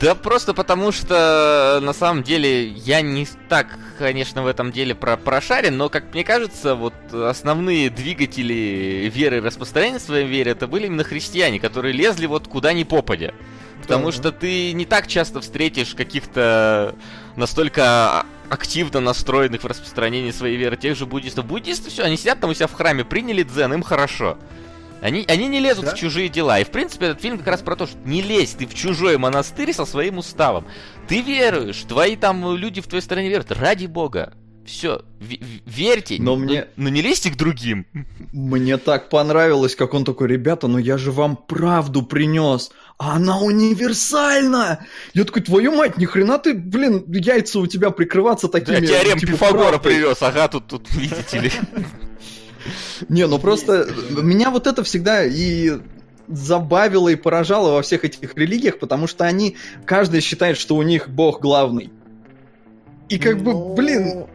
[0.00, 3.66] Да просто потому что на самом деле я не так,
[3.98, 9.40] конечно, в этом деле про прошарен, но, как мне кажется, вот основные двигатели веры и
[9.40, 13.34] распространения своей веры это были именно христиане, которые лезли вот куда ни попадя.
[13.82, 16.94] Потому что ты не так часто встретишь каких-то
[17.38, 21.46] настолько активно настроенных в распространении своей веры тех же буддистов.
[21.46, 24.38] Буддисты все, они сидят там у себя в храме, приняли дзен, им хорошо.
[25.00, 25.94] Они, они не лезут да?
[25.94, 26.58] в чужие дела.
[26.58, 29.16] И, в принципе, этот фильм как раз про то, что не лезь ты в чужой
[29.16, 30.66] монастырь со своим уставом.
[31.06, 33.52] Ты веруешь, твои там люди в твоей стране верят.
[33.52, 34.32] Ради бога.
[34.68, 36.66] Все, верьте, но, мне...
[36.76, 37.86] но не лезьте к другим.
[38.34, 43.38] Мне так понравилось, как он такой, ребята, но я же вам правду принес а она
[43.38, 44.84] универсальна!
[45.14, 48.80] Я такой, твою мать, ни хрена ты, блин, яйца у тебя прикрываться такими...
[48.80, 51.52] Да, теорем типа, Пифагора привез, ага, тут, тут, видите ли.
[53.08, 55.78] Не, ну просто меня вот это всегда и
[56.26, 59.56] забавило и поражало во всех этих религиях, потому что они,
[59.86, 61.92] каждый считает, что у них бог главный.
[63.08, 64.26] И как бы, ну, блин...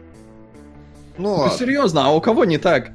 [1.18, 2.92] Ну, ну серьезно, а у кого не так?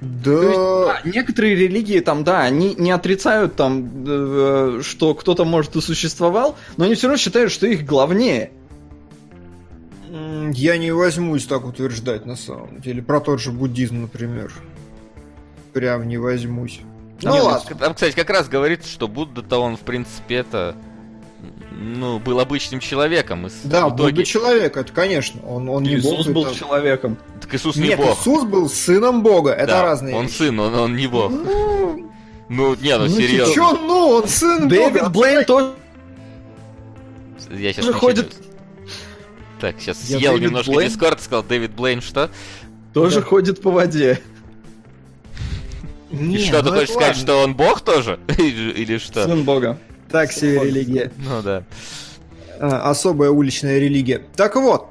[0.00, 0.30] Да.
[0.30, 1.00] есть, да.
[1.04, 6.84] Некоторые религии там, да, они не отрицают там, э, что кто-то может и существовал, но
[6.84, 8.52] они все равно считают, что их главнее.
[10.52, 13.02] Я не возьмусь так утверждать на самом деле.
[13.02, 14.52] Про тот же буддизм, например.
[15.72, 16.80] Прям не возьмусь.
[17.22, 17.76] Ну, ну ладно.
[17.76, 20.76] Там, кстати, как раз говорится, что Будда-то он, в принципе, это
[21.78, 23.46] ну, был обычным человеком.
[23.46, 24.10] И да, итоге...
[24.10, 25.40] Будда человек, это конечно.
[25.46, 26.54] Он, он не Иисус бог, был это...
[26.56, 27.16] человеком.
[27.40, 28.18] Так Иисус не Нет, бог.
[28.18, 30.36] Иисус был сыном Бога, это да, разные он вещи.
[30.36, 31.30] сын, он, он не бог.
[31.30, 32.10] Ну,
[32.48, 33.54] ну не, ну, ну серьезно.
[33.54, 35.10] Чё, ну, он сын Дэвид Бога.
[35.10, 35.72] Блейн тоже...
[37.50, 38.34] Я сейчас ходит...
[39.60, 40.90] Так, сейчас Я съел Дэвид немножко Блейн?
[40.90, 42.28] Дискорд, сказал Дэвид Блейн, что?
[42.92, 43.26] Тоже да.
[43.26, 44.20] ходит по воде.
[46.10, 48.18] И что, ты ну хочешь сказать, что он бог тоже?
[48.38, 49.24] Или что?
[49.24, 49.78] Сын бога.
[50.10, 51.12] Так себе религия.
[51.18, 51.64] Ну да.
[52.60, 54.22] А, особая уличная религия.
[54.36, 54.88] Так вот,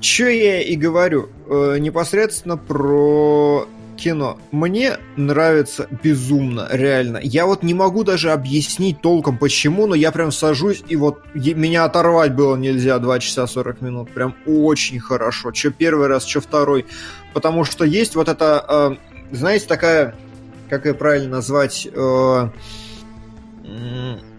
[0.00, 4.38] что я и говорю, э, непосредственно про кино.
[4.52, 7.18] Мне нравится безумно, реально.
[7.22, 11.84] Я вот не могу даже объяснить толком почему, но я прям сажусь, и вот меня
[11.84, 14.10] оторвать было нельзя 2 часа 40 минут.
[14.12, 15.50] Прям очень хорошо.
[15.50, 16.86] Че первый раз, что второй.
[17.34, 18.98] Потому что есть вот это,
[19.32, 20.14] э, знаете, такая,
[20.70, 21.88] как ее правильно назвать...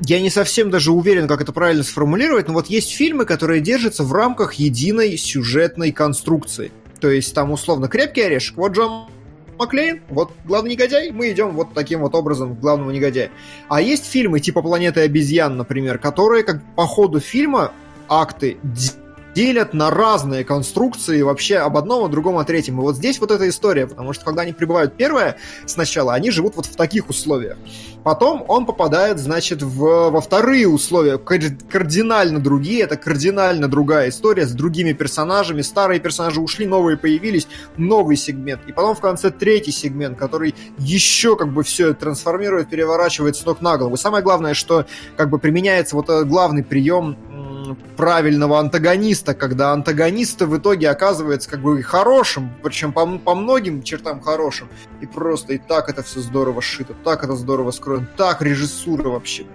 [0.02, 4.04] Я не совсем даже уверен, как это правильно сформулировать, но вот есть фильмы, которые держатся
[4.04, 6.72] в рамках единой сюжетной конструкции.
[7.00, 9.08] То есть там условно крепкий орешек, вот Джон
[9.58, 13.30] Маклейн, вот главный негодяй, мы идем вот таким вот образом к главному негодяю.
[13.68, 17.74] А есть фильмы типа «Планеты обезьян», например, которые как по ходу фильма
[18.08, 18.58] акты
[19.36, 22.80] делят на разные конструкции вообще об одном, о другом, о третьем.
[22.80, 26.56] И вот здесь вот эта история, потому что когда они прибывают первое сначала, они живут
[26.56, 27.58] вот в таких условиях.
[28.04, 34.52] Потом он попадает, значит, в, во вторые условия, кардинально другие, это кардинально другая история с
[34.52, 35.62] другими персонажами.
[35.62, 38.62] Старые персонажи ушли, новые появились, новый сегмент.
[38.68, 43.62] И потом в конце третий сегмент, который еще как бы все трансформирует, переворачивает с ног
[43.62, 43.96] на голову.
[43.96, 44.86] И самое главное, что
[45.18, 47.18] как бы применяется вот главный прием
[47.76, 54.22] правильного антагониста, когда антагонист в итоге оказывается как бы хорошим, причем по, по многим чертам
[54.22, 54.70] хорошим,
[55.02, 59.46] и просто и так это все здорово сшито, так это здорово скроено, так режиссура вообще.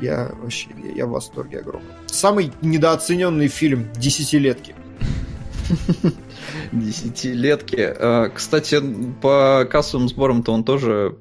[0.00, 1.90] Я вообще, я, я в восторге огромном.
[2.06, 4.74] Самый недооцененный фильм десятилетки.
[6.72, 7.76] Десятилетки.
[7.78, 8.82] А, кстати,
[9.22, 11.16] по кассовым сборам-то он тоже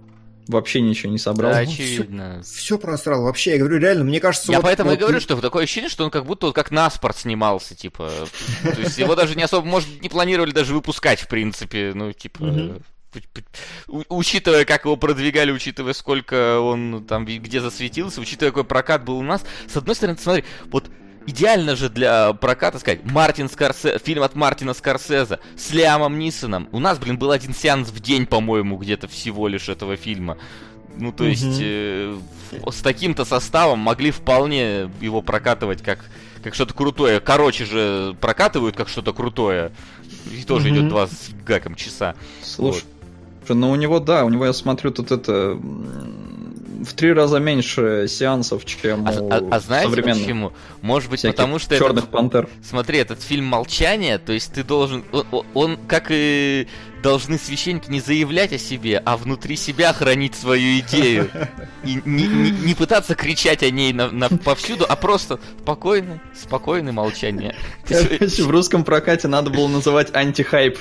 [0.48, 1.52] вообще ничего не собрал.
[1.52, 2.42] Да, очевидно.
[2.44, 3.24] Все, все просрал.
[3.24, 4.52] Вообще, я говорю, реально, мне кажется...
[4.52, 4.98] Я вот, поэтому вот...
[4.98, 8.12] и говорю, что такое ощущение, что он как будто вот как на спорт снимался, типа.
[8.64, 11.92] То есть его даже не особо, может, не планировали даже выпускать, в принципе.
[11.94, 12.82] Ну, типа...
[13.88, 19.24] Учитывая, как его продвигали, учитывая, сколько он там где засветился, учитывая, какой прокат был у
[19.24, 20.90] нас, с одной стороны, смотри, вот
[21.28, 24.00] идеально же для проката сказать, Мартин Скорсе...
[24.04, 26.68] фильм от Мартина Скорсеза с Лиамом Нисоном.
[26.72, 30.38] У нас, блин, был один сеанс в день, по-моему, где-то всего лишь этого фильма.
[30.96, 32.16] Ну, то есть, э,
[32.70, 36.00] с таким-то составом могли вполне его прокатывать как,
[36.44, 37.20] как что-то крутое.
[37.20, 39.72] Короче же прокатывают как что-то крутое.
[40.32, 42.16] И тоже идет два с гаком часа.
[42.44, 42.84] Слушай,
[43.48, 43.56] вот.
[43.56, 45.60] ну у него, да, у него, я смотрю, тут это
[46.84, 50.54] в три раза меньше сеансов, чем а, у а, а знаете почему?
[50.82, 52.50] Может быть, потому что черных этот, пантер.
[52.64, 56.68] Смотри, этот фильм молчание, то есть ты должен, он, он как и
[57.04, 61.30] должны священники не заявлять о себе, а внутри себя хранить свою идею
[61.84, 66.94] и не, не, не пытаться кричать о ней на, на, повсюду, а просто спокойно, спокойное
[66.94, 67.56] молчание.
[67.88, 70.80] В русском прокате надо было называть антихайп.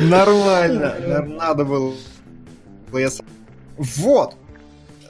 [0.00, 0.94] Нормально.
[1.26, 1.94] Надо было.
[3.76, 4.34] Вот.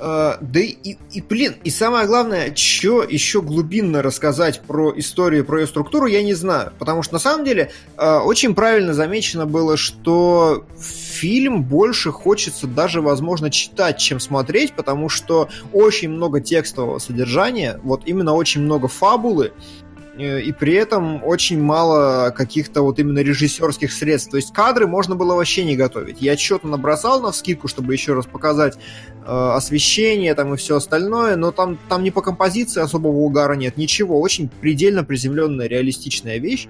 [0.01, 5.61] Uh, да и, и, блин, и самое главное, что еще глубинно рассказать про историю, про
[5.61, 6.73] ее структуру, я не знаю.
[6.81, 13.03] Потому что на самом деле uh, очень правильно замечено было, что фильм больше хочется даже,
[13.03, 19.53] возможно, читать, чем смотреть, потому что очень много текстового содержания, вот именно очень много фабулы,
[19.53, 19.84] Э,
[20.17, 24.31] и при этом очень мало каких-то вот именно режиссерских средств.
[24.31, 26.21] То есть кадры можно было вообще не готовить.
[26.21, 31.35] Я что-то набросал на вскидку, чтобы еще раз показать э, освещение там и все остальное,
[31.35, 34.21] но там, там не по композиции особого угара нет, ничего.
[34.21, 36.69] Очень предельно приземленная, реалистичная вещь,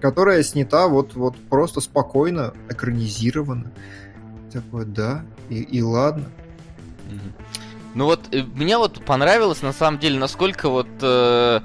[0.00, 3.72] которая снята вот, вот просто спокойно, экранизирована.
[4.52, 6.24] Такое, да, и, и ладно.
[7.94, 10.88] Ну вот, э, мне вот понравилось, на самом деле, насколько вот...
[11.00, 11.60] Э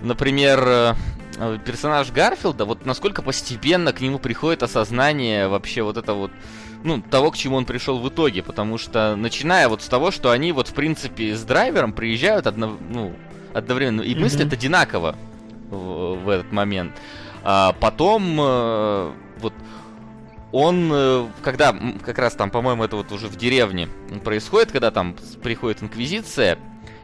[0.00, 0.96] например,
[1.38, 6.30] э, персонаж Гарфилда, вот насколько постепенно к нему приходит осознание вообще вот это вот,
[6.84, 10.30] ну, того, к чему он пришел в итоге, потому что, начиная вот с того, что
[10.30, 13.14] они вот, в принципе, с драйвером приезжают одно, ну,
[13.54, 14.20] одновременно, и mm-hmm.
[14.20, 15.16] мыслят одинаково
[15.70, 16.92] в, в этот момент.
[17.42, 19.52] А потом, э, вот,
[20.52, 23.88] он, э, когда, как раз там, по-моему, это вот уже в деревне
[24.24, 26.58] происходит, когда там приходит Инквизиция,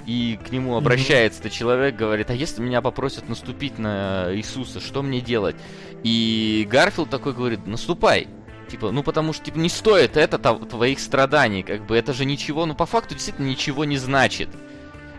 [0.07, 1.51] и к нему обращается mm-hmm.
[1.51, 5.57] человек, говорит, а если меня попросят наступить на Иисуса, что мне делать?
[6.03, 8.29] И Гарфилд такой говорит, наступай.
[8.69, 12.65] Типа, ну потому что типа, не стоит это твоих страданий, как бы это же ничего,
[12.65, 14.49] ну по факту действительно ничего не значит.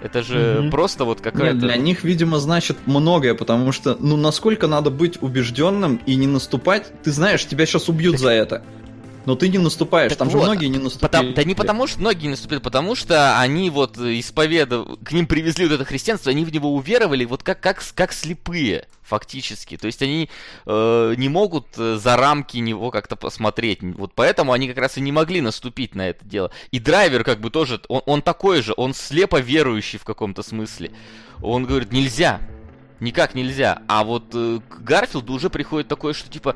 [0.01, 0.69] Это же mm-hmm.
[0.69, 1.53] просто вот какая-то...
[1.53, 6.27] Нет, для них, видимо, значит многое, потому что, ну, насколько надо быть убежденным и не
[6.27, 8.21] наступать, ты знаешь, тебя сейчас убьют так...
[8.21, 8.63] за это.
[9.25, 11.09] Но ты не наступаешь, так там вот, же многие не наступили.
[11.09, 15.27] Потому, да не потому, что многие не наступили, потому что они вот исповедовали, к ним
[15.27, 19.77] привезли вот это христианство, они в него уверовали вот как, как, как слепые, фактически.
[19.77, 20.29] То есть они
[20.65, 23.79] э, не могут э, за рамки него как-то посмотреть.
[23.81, 26.51] Вот поэтому они как раз и не могли наступить на это дело.
[26.71, 30.91] И драйвер как бы тоже, он, он такой же, он слепо верующий в каком-то смысле.
[31.41, 32.41] Он говорит, нельзя,
[32.99, 33.83] никак нельзя.
[33.87, 36.55] А вот э, к Гарфилду уже приходит такое, что типа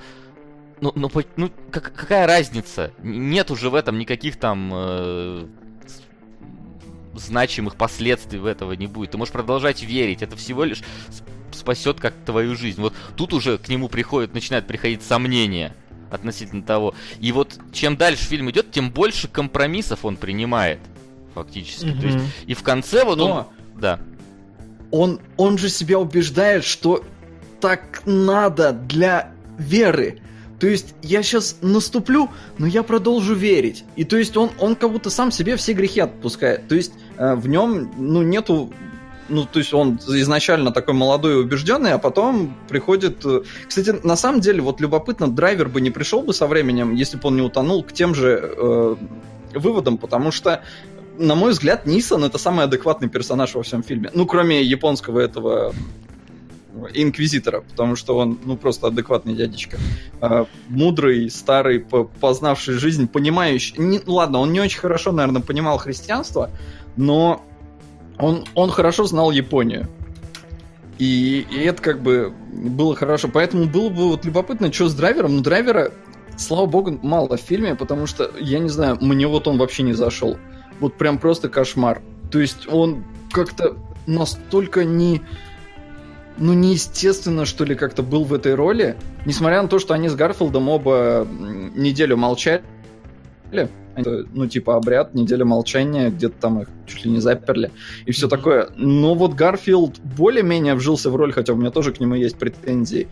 [0.82, 2.92] ну, ну, ну как, какая разница?
[3.02, 5.48] Нет уже в этом никаких там э,
[7.16, 9.12] значимых последствий в этого не будет.
[9.12, 10.22] Ты можешь продолжать верить.
[10.22, 10.84] Это всего лишь
[11.52, 12.82] спасет как твою жизнь.
[12.82, 15.76] Вот тут уже к нему приходит, начинает приходить сомнения
[16.12, 16.94] относительно того.
[17.20, 20.80] И вот чем дальше фильм идет, тем больше компромиссов он принимает.
[21.34, 21.86] Фактически.
[21.86, 22.02] Mm-hmm.
[22.02, 23.80] То есть, и в конце вот Но он.
[23.80, 24.00] Да.
[24.90, 27.04] Он, он же себя убеждает, что
[27.60, 30.22] так надо для веры.
[30.60, 33.84] То есть я сейчас наступлю, но я продолжу верить.
[33.96, 36.68] И то есть он, он как будто сам себе все грехи отпускает.
[36.68, 38.72] То есть э, в нем, ну, нету
[39.30, 43.26] ну, то есть он изначально такой молодой и убежденный, а потом приходит...
[43.26, 47.18] Э, кстати, на самом деле, вот любопытно, драйвер бы не пришел бы со временем, если
[47.18, 48.96] бы он не утонул, к тем же э,
[49.54, 50.64] выводам, потому что
[51.18, 54.12] на мой взгляд, Нисан это самый адекватный персонаж во всем фильме.
[54.14, 55.74] Ну, кроме японского этого
[56.94, 59.78] инквизитора, потому что он, ну, просто адекватный дядечка.
[60.22, 63.76] А, мудрый, старый, познавший жизнь, понимающий...
[63.78, 66.50] Не, ну, ладно, он не очень хорошо, наверное, понимал христианство,
[66.96, 67.44] но
[68.18, 69.88] он, он хорошо знал Японию.
[70.98, 73.30] И, и это как бы было хорошо.
[73.32, 75.38] Поэтому было бы вот любопытно, что с драйвером.
[75.38, 75.92] Но драйвера,
[76.38, 79.94] слава богу, мало в фильме, потому что, я не знаю, мне вот он вообще не
[79.94, 80.38] зашел.
[80.80, 82.02] Вот прям просто кошмар.
[82.32, 85.22] То есть он как-то настолько не
[86.38, 88.96] ну, неестественно, что ли, как-то был в этой роли.
[89.26, 91.28] Несмотря на то, что они с Гарфилдом оба
[91.76, 92.62] неделю молчали.
[93.54, 97.72] Ну, типа, обряд, неделя молчания, где-то там их чуть ли не заперли.
[98.06, 98.70] И все такое.
[98.76, 103.08] Но вот Гарфилд более-менее вжился в роль, хотя у меня тоже к нему есть претензии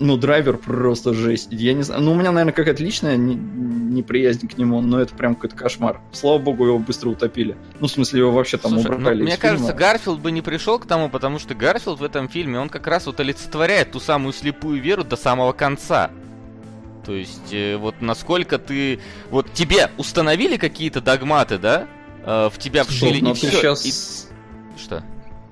[0.00, 1.48] ну, Драйвер просто жесть.
[1.50, 2.02] Я не знаю.
[2.02, 6.00] Ну, у меня, наверное, какая-то личная неприязнь к нему, но это прям какой-то кошмар.
[6.12, 7.56] Слава богу, его быстро утопили.
[7.78, 9.18] Ну, в смысле, его вообще там Слушай, убрали.
[9.18, 9.36] Ну, мне фильма.
[9.36, 12.86] кажется, Гарфилд бы не пришел к тому, потому что Гарфилд в этом фильме, он как
[12.86, 16.10] раз вот олицетворяет ту самую слепую веру до самого конца.
[17.04, 19.00] То есть, э, вот насколько ты...
[19.30, 21.86] Вот тебе установили какие-то догматы, да?
[22.24, 23.50] Э, в тебя вшили и все.
[23.50, 23.84] Сейчас...
[23.84, 23.92] И...
[24.82, 25.04] Что?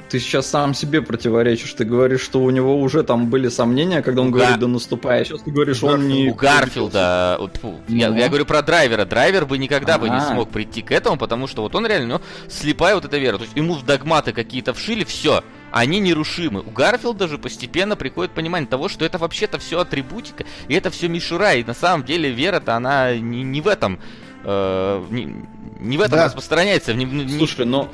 [0.09, 1.73] Ты сейчас сам себе противоречишь.
[1.75, 4.61] Ты говоришь, что у него уже там были сомнения, когда он у говорит, Гар...
[4.61, 5.23] да наступай.
[5.23, 6.29] А сейчас ты говоришь, он не...
[6.29, 7.39] У Гарфилда...
[7.61, 9.05] Фу, я, я говорю про драйвера.
[9.05, 10.01] Драйвер бы никогда А-а-а.
[10.01, 10.21] бы не а.
[10.21, 13.39] смог прийти к этому, потому что вот он реально ну, слепая вот эта вера.
[13.39, 15.45] То есть ему в догматы какие-то вшили, все.
[15.71, 16.61] Они нерушимы.
[16.61, 21.09] У Гарфилда же постепенно приходит понимание того, что это вообще-то все атрибутика, и это все
[21.09, 21.55] мишура.
[21.55, 24.01] И на самом деле вера-то она не, не в этом...
[24.45, 25.35] Э, не,
[25.81, 26.25] не в этом да.
[26.25, 26.95] распространяется.
[26.95, 27.37] Не, не...
[27.37, 27.93] Слушай, но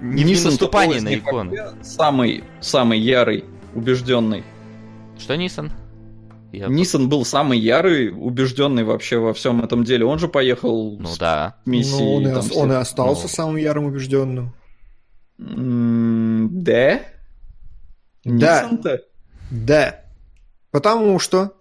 [0.00, 1.52] не в наступании на икону.
[1.82, 4.44] Самый, самый ярый, убежденный.
[5.18, 5.72] Что Нисан?
[6.52, 6.66] Я...
[6.66, 10.04] Нисан был самый ярый, убежденный вообще во всем этом деле.
[10.04, 11.56] Он же поехал ну, с да.
[11.64, 12.00] миссией.
[12.00, 13.28] Ну, он, и, он и остался ну...
[13.28, 14.52] самым ярым убежденным.
[18.24, 18.68] да?
[18.82, 18.98] Да.
[19.50, 20.00] Да.
[20.70, 21.54] Потому что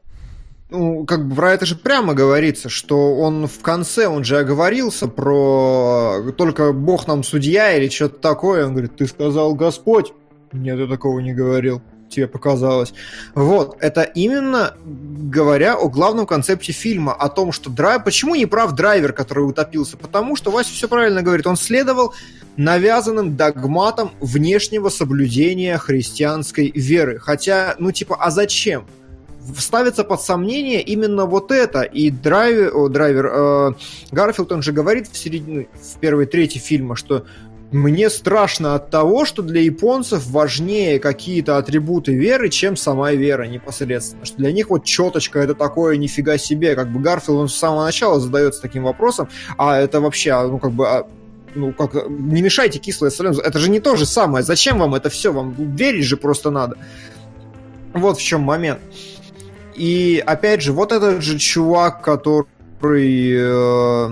[0.70, 5.08] ну, как бы про это же прямо говорится, что он в конце, он же оговорился
[5.08, 8.66] про только Бог нам судья или что-то такое.
[8.66, 10.14] Он говорит, ты сказал Господь.
[10.52, 11.82] Нет, я такого не говорил.
[12.08, 12.94] Тебе показалось.
[13.36, 18.04] Вот, это именно говоря о главном концепте фильма, о том, что драйв...
[18.04, 19.96] Почему не прав драйвер, который утопился?
[19.96, 21.46] Потому что Вася все правильно говорит.
[21.46, 22.16] Он следовал
[22.58, 27.20] навязанным догматам внешнего соблюдения христианской веры.
[27.20, 28.86] Хотя, ну типа, а зачем?
[29.58, 31.82] Ставится под сомнение именно вот это.
[31.82, 33.72] И Драйвер, о, Драйвер э,
[34.12, 37.26] Гарфилд, он же говорит в середине, в первой трети фильма, что
[37.72, 44.26] мне страшно от того, что для японцев важнее какие-то атрибуты веры, чем сама вера непосредственно.
[44.26, 46.76] Что для них вот четочка это такое нифига себе.
[46.76, 50.58] Как бы Гарфилд, он с самого начала задается таким вопросом, а это вообще, а, ну
[50.58, 51.08] как бы, а,
[51.54, 53.44] ну как, не мешайте кислое соленое.
[53.44, 54.44] Это же не то же самое.
[54.44, 55.32] Зачем вам это все?
[55.32, 56.76] Вам верить же просто надо.
[57.94, 58.80] Вот в чем момент.
[59.80, 62.46] И опять же, вот этот же чувак, который
[63.34, 64.10] э,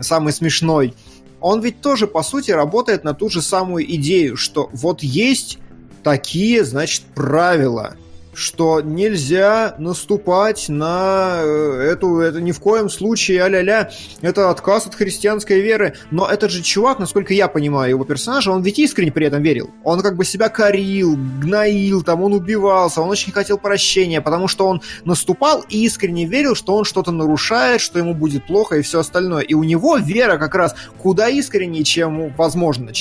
[0.00, 0.94] самый смешной,
[1.40, 5.60] он ведь тоже, по сути, работает на ту же самую идею, что вот есть
[6.02, 7.94] такие, значит, правила
[8.34, 13.90] что нельзя наступать на э, эту, это ни в коем случае, а-ля-ля,
[14.20, 15.94] это отказ от христианской веры.
[16.10, 19.70] Но этот же чувак, насколько я понимаю его персонажа, он ведь искренне при этом верил.
[19.84, 24.66] Он как бы себя корил, гноил, там, он убивался, он очень хотел прощения, потому что
[24.66, 29.00] он наступал и искренне верил, что он что-то нарушает, что ему будет плохо и все
[29.00, 29.42] остальное.
[29.42, 32.92] И у него вера как раз куда искреннее, чем возможно,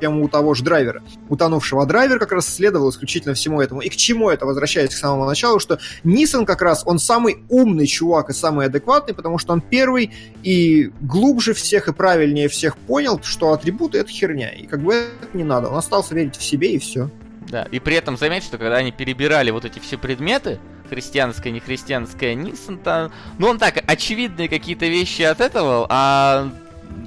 [0.00, 1.86] прямо у того же драйвера, утонувшего.
[1.86, 3.82] Драйвер как раз следовал исключительно всему этому.
[3.82, 7.86] И к чему это, возвращаясь к самому началу, что Нисан как раз, он самый умный
[7.86, 13.20] чувак и самый адекватный, потому что он первый и глубже всех и правильнее всех понял,
[13.22, 14.50] что атрибуты— это херня.
[14.50, 15.68] И как бы это не надо.
[15.68, 17.10] Он остался верить в себе, и все.
[17.48, 20.58] Да, и при этом заметь, что когда они перебирали вот эти все предметы,
[20.88, 23.12] христианское, нехристианское, Нисан там...
[23.38, 26.50] Ну, он так, очевидные какие-то вещи от этого, а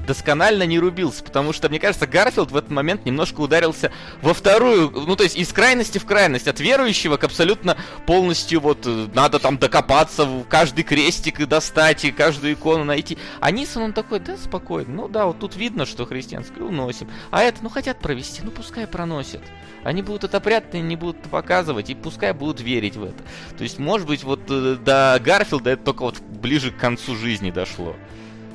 [0.05, 4.91] досконально не рубился, потому что, мне кажется, Гарфилд в этот момент немножко ударился во вторую,
[4.91, 9.39] ну, то есть из крайности в крайность, от верующего к абсолютно полностью вот э, надо
[9.39, 13.17] там докопаться, каждый крестик и достать, и каждую икону найти.
[13.39, 17.09] А Нисон, он такой, да, спокойно, ну да, вот тут видно, что христианское, уносим.
[17.31, 19.41] А это, ну, хотят провести, ну, пускай проносят.
[19.83, 23.23] Они будут это прятать, не будут показывать, и пускай будут верить в это.
[23.57, 27.51] То есть, может быть, вот э, до Гарфилда это только вот ближе к концу жизни
[27.51, 27.95] дошло.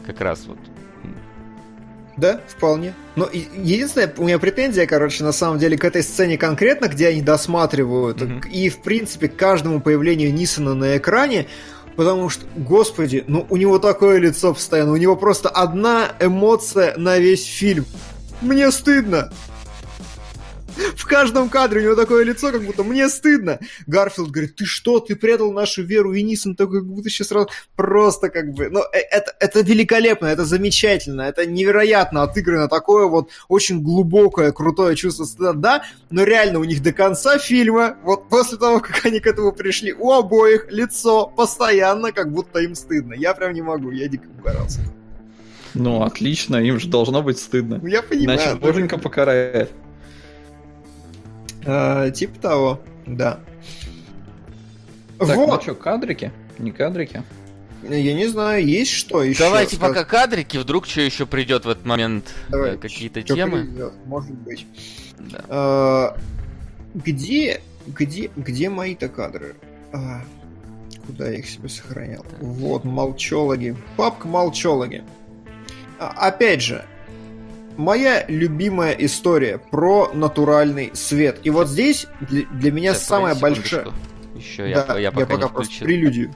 [0.06, 0.58] Как раз вот.
[2.18, 2.94] Да, вполне.
[3.14, 7.22] Но единственная у меня претензия, короче, на самом деле, к этой сцене конкретно, где они
[7.22, 8.48] досматривают, mm-hmm.
[8.50, 11.46] и, в принципе, к каждому появлению Нисона на экране,
[11.94, 17.18] потому что, господи, ну у него такое лицо постоянно, у него просто одна эмоция на
[17.18, 17.86] весь фильм.
[18.40, 19.32] Мне стыдно.
[20.96, 23.58] В каждом кадре у него такое лицо, как будто мне стыдно.
[23.86, 26.12] Гарфилд говорит, ты что, ты предал нашу веру?
[26.12, 28.68] И Нисон такой, как будто сейчас сразу просто как бы...
[28.68, 34.96] Ну, э, это, это великолепно, это замечательно, это невероятно отыграно, такое вот очень глубокое, крутое
[34.96, 39.20] чувство стыда, да, но реально у них до конца фильма, вот после того, как они
[39.20, 43.14] к этому пришли, у обоих лицо постоянно, как будто им стыдно.
[43.14, 44.80] Я прям не могу, я дико угорался.
[45.74, 47.78] Ну, отлично, им же должно быть стыдно.
[47.80, 48.38] Ну, я понимаю.
[48.38, 49.70] Иначе боженька покарает.
[51.64, 53.40] А, типа того, да.
[55.18, 55.48] Так, вот.
[55.48, 56.32] ну что, кадрики?
[56.58, 57.22] Не кадрики?
[57.82, 59.38] Я не знаю, есть что еще.
[59.38, 59.94] Давайте сказать?
[59.94, 62.34] пока кадрики, вдруг что еще придет в этот момент.
[62.48, 63.64] Давай, какие-то темы.
[63.64, 64.66] Придет, может быть.
[65.18, 65.44] Да.
[65.48, 66.16] А,
[66.94, 69.54] где, где, где мои-то кадры?
[69.92, 70.22] А,
[71.06, 72.22] куда я их себе сохранял?
[72.22, 72.40] Так.
[72.40, 73.76] Вот, молчологи.
[73.96, 75.04] Папка молчологи.
[76.00, 76.84] А, опять же,
[77.78, 81.38] моя любимая история про натуральный свет.
[81.44, 83.86] И вот здесь для, для меня Сейчас, самая большая...
[84.36, 86.34] Еще да, я, я пока, я пока просто прелюдию.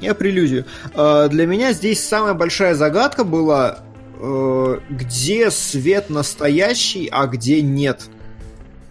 [0.00, 0.66] Я прелюдию.
[0.94, 3.80] Uh, для меня здесь самая большая загадка была,
[4.20, 8.02] uh, где свет настоящий, а где нет.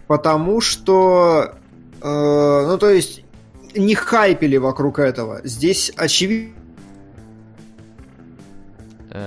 [0.06, 1.54] Потому что,
[2.00, 3.24] uh, ну то есть,
[3.74, 5.40] не хайпели вокруг этого.
[5.44, 6.61] Здесь очевидно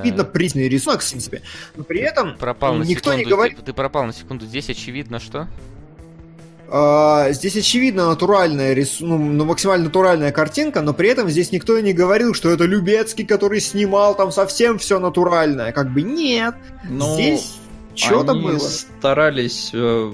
[0.04, 1.42] видно э, призный рисунок, в принципе.
[1.76, 3.58] Но при этом пропал никто секунду, не говорит...
[3.58, 4.46] Ты, ты пропал на секунду.
[4.46, 5.48] Здесь очевидно что?
[6.68, 8.98] Uh, здесь очевидно натуральная, рис...
[9.00, 13.24] ну, ну, максимально натуральная картинка, но при этом здесь никто не говорил, что это Любецкий,
[13.24, 15.72] который снимал там совсем все натуральное.
[15.72, 16.56] Как бы нет.
[16.90, 17.14] Но...
[17.14, 17.60] Здесь
[17.96, 18.60] что-то было.
[18.60, 20.14] старались, э,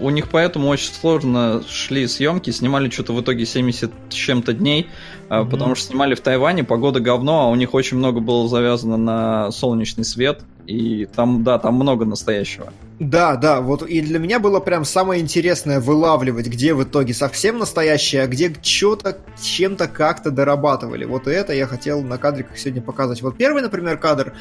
[0.00, 4.88] у них поэтому очень сложно шли съемки, снимали что-то в итоге 70 с чем-то дней,
[5.28, 5.50] mm-hmm.
[5.50, 9.50] потому что снимали в Тайване, погода говно, а у них очень много было завязано на
[9.50, 12.72] солнечный свет, и там, да, там много настоящего.
[13.00, 17.58] Да, да, вот и для меня было прям самое интересное вылавливать, где в итоге совсем
[17.58, 21.04] настоящее, а где что-то чем-то как-то дорабатывали.
[21.04, 23.20] Вот это я хотел на кадриках сегодня показать.
[23.22, 24.34] Вот первый, например, кадр,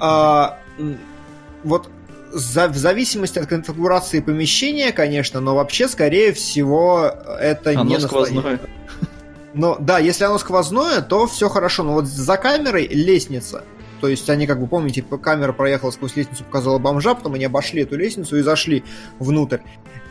[0.00, 0.58] а,
[1.62, 1.90] вот
[2.36, 7.10] за, в зависимости от конфигурации помещения, конечно, но вообще, скорее всего,
[7.40, 8.60] это оно не сквозное.
[9.54, 11.82] Но да, если оно сквозное, то все хорошо.
[11.82, 13.64] Но вот за камерой лестница.
[14.00, 17.82] То есть они, как бы помните, камера проехала сквозь лестницу, показала бомжа, потом они обошли
[17.82, 18.84] эту лестницу и зашли
[19.18, 19.58] внутрь.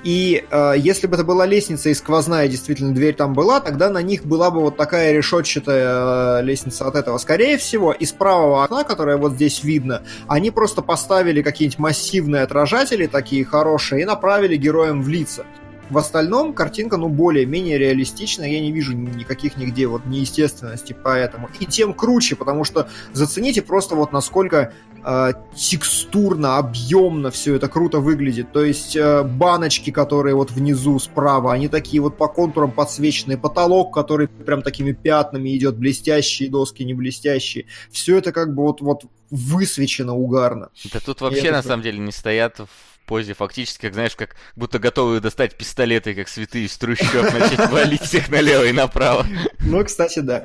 [0.06, 4.04] И э, если бы это была лестница и сквозная, действительно, дверь там была, тогда на
[4.04, 7.18] них была бы вот такая решетчатая э, лестница от этого.
[7.18, 13.08] Скорее всего, из правого окна, которое вот здесь видно, они просто поставили какие-нибудь массивные отражатели
[13.08, 15.44] такие хорошие и направили героям в лица.
[15.90, 21.50] В остальном картинка, ну, более-менее реалистичная, я не вижу никаких нигде вот неестественности поэтому.
[21.60, 24.74] И тем круче, потому что зацените просто вот насколько
[25.04, 28.52] э, текстурно, объемно все это круто выглядит.
[28.52, 33.94] То есть э, баночки, которые вот внизу справа, они такие вот по контурам подсвеченные, потолок,
[33.94, 37.68] который прям такими пятнами идет, блестящие доски, не блестящие.
[37.92, 40.70] Все это как бы вот, вот высвечено угарно.
[40.92, 42.60] Да тут вообще на самом деле не стоят
[43.06, 48.02] позе фактически, как знаешь, как будто готовы достать пистолеты, как святые из трущоб, начать валить
[48.02, 49.26] всех налево и направо.
[49.62, 50.44] Ну, кстати, да.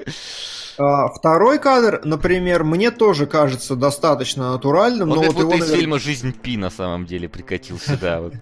[0.78, 5.98] А, второй кадр, например, мне тоже кажется достаточно натуральным, Он но вот его, из фильма
[5.98, 8.20] «Жизнь Пи» на самом деле прикатил сюда.
[8.20, 8.34] Вот.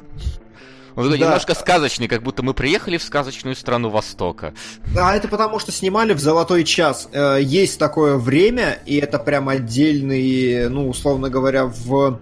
[0.95, 1.27] Он такой да.
[1.27, 4.53] немножко сказочный, как будто мы приехали в сказочную страну Востока.
[4.93, 7.09] Да, это потому что снимали в золотой час.
[7.13, 12.19] Э, есть такое время, и это прям отдельный, ну, условно говоря, в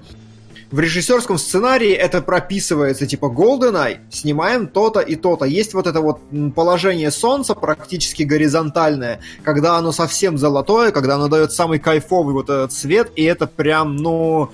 [0.70, 5.44] в режиссерском сценарии это прописывается, типа GoldenEye, снимаем то-то и то-то.
[5.44, 6.20] Есть вот это вот
[6.54, 12.72] положение солнца практически горизонтальное, когда оно совсем золотое, когда оно дает самый кайфовый вот этот
[12.72, 14.50] цвет, и это прям, ну,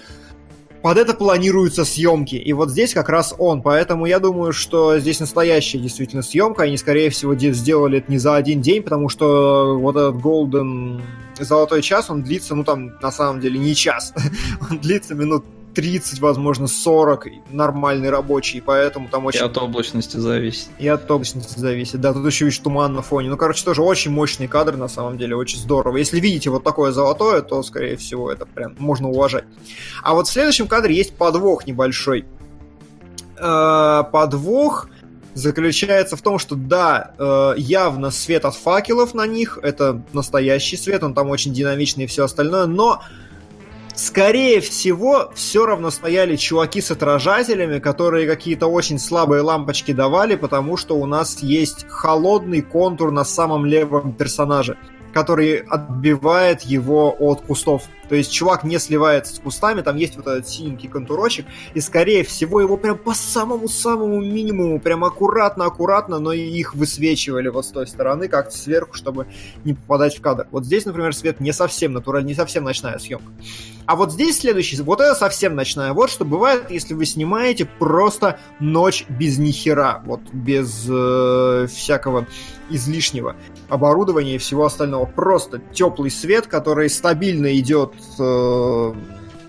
[0.82, 2.34] под это планируются съемки.
[2.34, 3.62] И вот здесь как раз он.
[3.62, 6.64] Поэтому я думаю, что здесь настоящая действительно съемка.
[6.64, 11.00] Они, скорее всего, сделали это не за один день, потому что вот этот Golden
[11.38, 14.12] Золотой час, он длится, ну там, на самом деле, не час.
[14.70, 15.44] он длится минут
[15.74, 19.40] 30, возможно, 40 нормальный рабочий, поэтому там очень...
[19.40, 20.68] И от облачности зависит.
[20.78, 23.28] И от облачности зависит, да, тут еще видишь туман на фоне.
[23.28, 25.96] Ну, короче, тоже очень мощный кадр, на самом деле, очень здорово.
[25.96, 29.44] Если видите вот такое золотое, то, скорее всего, это прям можно уважать.
[30.02, 32.24] А вот в следующем кадре есть подвох небольшой.
[33.38, 34.88] Э, подвох
[35.34, 41.02] заключается в том, что да, э, явно свет от факелов на них, это настоящий свет,
[41.02, 43.02] он там очень динамичный и все остальное, но
[43.94, 50.76] Скорее всего, все равно стояли чуваки с отражателями, которые какие-то очень слабые лампочки давали, потому
[50.76, 54.76] что у нас есть холодный контур на самом левом персонаже
[55.12, 57.84] который отбивает его от кустов.
[58.08, 62.24] То есть чувак не сливается с кустами, там есть вот этот синенький контурочек, и скорее
[62.24, 67.86] всего его прям по самому-самому минимуму, прям аккуратно-аккуратно, но и их высвечивали вот с той
[67.86, 69.28] стороны, как сверху, чтобы
[69.64, 70.46] не попадать в кадр.
[70.50, 73.32] Вот здесь, например, свет не совсем натуральный, не совсем ночная съемка.
[73.86, 75.92] А вот здесь следующий, вот это совсем ночная.
[75.92, 82.26] Вот что бывает, если вы снимаете просто ночь без нихера, вот без э, всякого
[82.70, 83.36] излишнего
[83.72, 85.06] оборудования и всего остального.
[85.06, 88.92] Просто теплый свет, который стабильно идет э,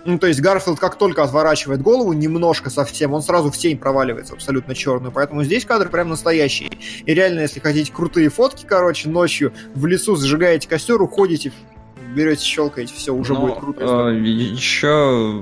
[0.06, 4.34] ну, то есть Гарфилд как только отворачивает голову, немножко совсем, он сразу в тень проваливается
[4.34, 5.12] абсолютно черную.
[5.12, 6.72] Поэтому здесь кадр прям настоящий.
[7.06, 11.52] И реально, если хотите крутые фотки, короче, ночью в лесу зажигаете костер, уходите,
[12.16, 14.10] берете, щелкаете, все, уже Но, будет круто.
[14.10, 15.42] Э, еще,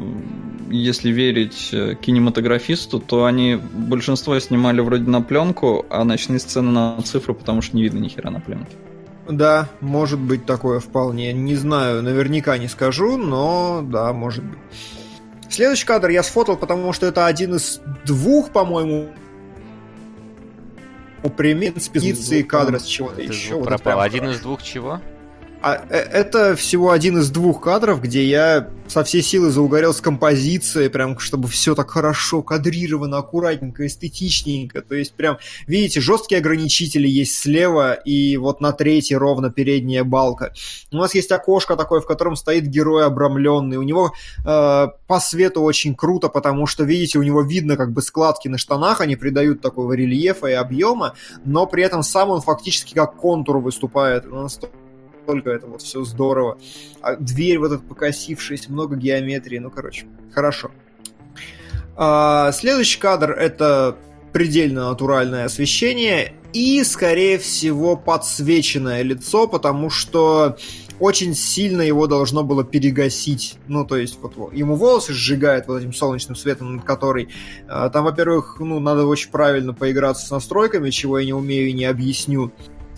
[0.70, 1.70] если верить
[2.02, 7.76] кинематографисту, то они большинство снимали вроде на пленку, а ночные сцены на цифру, потому что
[7.76, 8.76] не видно ни хера на пленке.
[9.30, 11.32] Да, может быть такое вполне.
[11.34, 14.60] Не знаю, наверняка не скажу, но да, может быть.
[15.50, 19.10] Следующий кадр я сфотал, потому что это один из двух, по-моему,
[21.30, 23.56] пример специции кадра с чего-то еще.
[23.56, 24.02] Вот пропал.
[24.02, 25.02] Один из двух чего?
[25.62, 30.02] А, э, это всего один из двух кадров, где я со всей силы заугорел с
[30.02, 34.82] композицией, прям чтобы все так хорошо кадрировано, аккуратненько, эстетичненько.
[34.82, 35.38] То есть прям,
[35.68, 40.52] видите, жесткие ограничители есть слева, и вот на третьей ровно передняя балка.
[40.92, 43.78] У нас есть окошко такое, в котором стоит герой обрамленный.
[43.78, 48.02] У него э, по свету очень круто, потому что, видите, у него видно как бы
[48.02, 51.14] складки на штанах, они придают такого рельефа и объема,
[51.46, 54.26] но при этом сам он фактически как контур выступает.
[54.26, 54.60] У нас
[55.26, 56.58] только это вот все здорово.
[57.02, 60.72] А дверь вот эта покосившаяся, много геометрии, ну, короче, хорошо.
[61.96, 63.98] А, следующий кадр это
[64.34, 70.58] предельно натуральное освещение и, скорее всего, подсвеченное лицо, потому что
[71.00, 73.56] очень сильно его должно было перегасить.
[73.68, 77.30] Ну, то есть, вот ему волосы сжигает вот этим солнечным светом, над который.
[77.68, 81.74] А, там, во-первых, ну, надо очень правильно поиграться с настройками, чего я не умею и
[81.74, 82.52] не объясню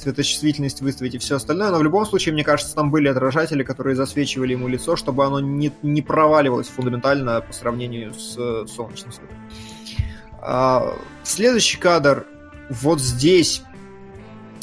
[0.04, 3.96] цветочувствительность выставить и все остальное, но в любом случае, мне кажется, там были отражатели, которые
[3.96, 9.38] засвечивали ему лицо, чтобы оно не, не проваливалось фундаментально по сравнению с э, солнечным светом.
[10.42, 12.26] А, следующий кадр
[12.70, 13.64] вот здесь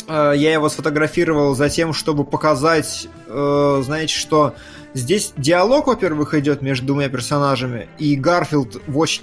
[0.07, 4.55] э, я его сфотографировал за тем, чтобы показать, э, знаете, что
[4.95, 9.23] здесь диалог, во-первых, идет между двумя персонажами, и Гарфилд в очень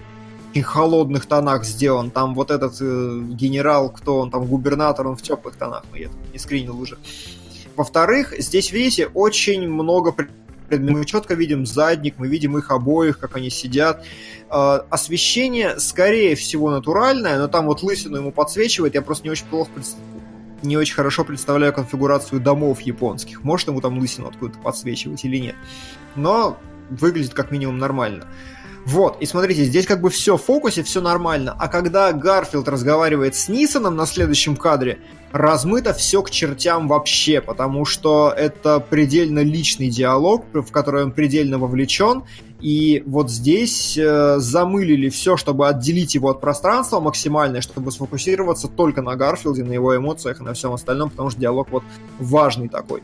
[0.54, 2.12] очень холодных тонах сделан.
[2.12, 6.10] Там вот этот э, генерал, кто он там, губернатор, он в теплых тонах, но я
[6.34, 6.98] не скринил уже.
[7.76, 10.16] Во-вторых, здесь, видите, очень много
[10.70, 14.04] мы четко видим задник, мы видим их обоих, как они сидят.
[14.50, 18.96] Э, освещение, скорее всего, натуральное, но там вот лысину ему подсвечивает.
[18.96, 19.72] Я просто не очень плохо
[20.64, 23.44] не очень хорошо представляю конфигурацию домов японских.
[23.44, 25.56] Может ему там лысину откуда-то подсвечивать или нет.
[26.16, 26.58] Но
[26.90, 28.26] выглядит как минимум нормально.
[28.88, 31.54] Вот, и смотрите, здесь как бы все в фокусе, все нормально.
[31.60, 35.00] А когда Гарфилд разговаривает с Нисоном на следующем кадре,
[35.34, 41.58] размыто все к чертям вообще, потому что это предельно личный диалог, в который он предельно
[41.58, 42.24] вовлечен,
[42.62, 49.02] и вот здесь э, замылили все, чтобы отделить его от пространства максимально, чтобы сфокусироваться только
[49.02, 51.84] на Гарфилде, на его эмоциях и на всем остальном, потому что диалог вот
[52.20, 53.04] важный такой.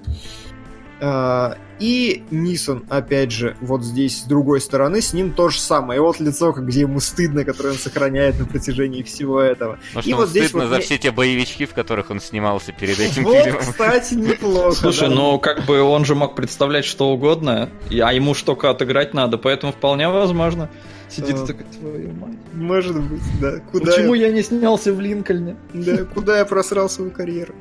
[1.01, 5.97] А, и Нисон, опять же, вот здесь с другой стороны, с ним то же самое.
[5.97, 9.79] И вот лицо, где ему стыдно, которое он сохраняет на протяжении всего этого.
[9.93, 12.99] Может, и вот здесь стыдно вот за все те боевички, в которых он снимался перед
[12.99, 13.59] этим вот, фильмом.
[13.59, 14.75] кстати, неплохо.
[14.75, 15.15] Слушай, да.
[15.15, 19.39] ну как бы он же мог представлять что угодно, а ему что только отыграть надо,
[19.39, 20.69] поэтому вполне возможно.
[21.09, 22.37] Сидит и такой, твою мать.
[22.53, 23.59] Может быть, да.
[23.71, 24.27] Куда Почему я...
[24.27, 25.55] я не снялся в Линкольне?
[25.73, 27.53] Да, куда я просрал свою карьеру?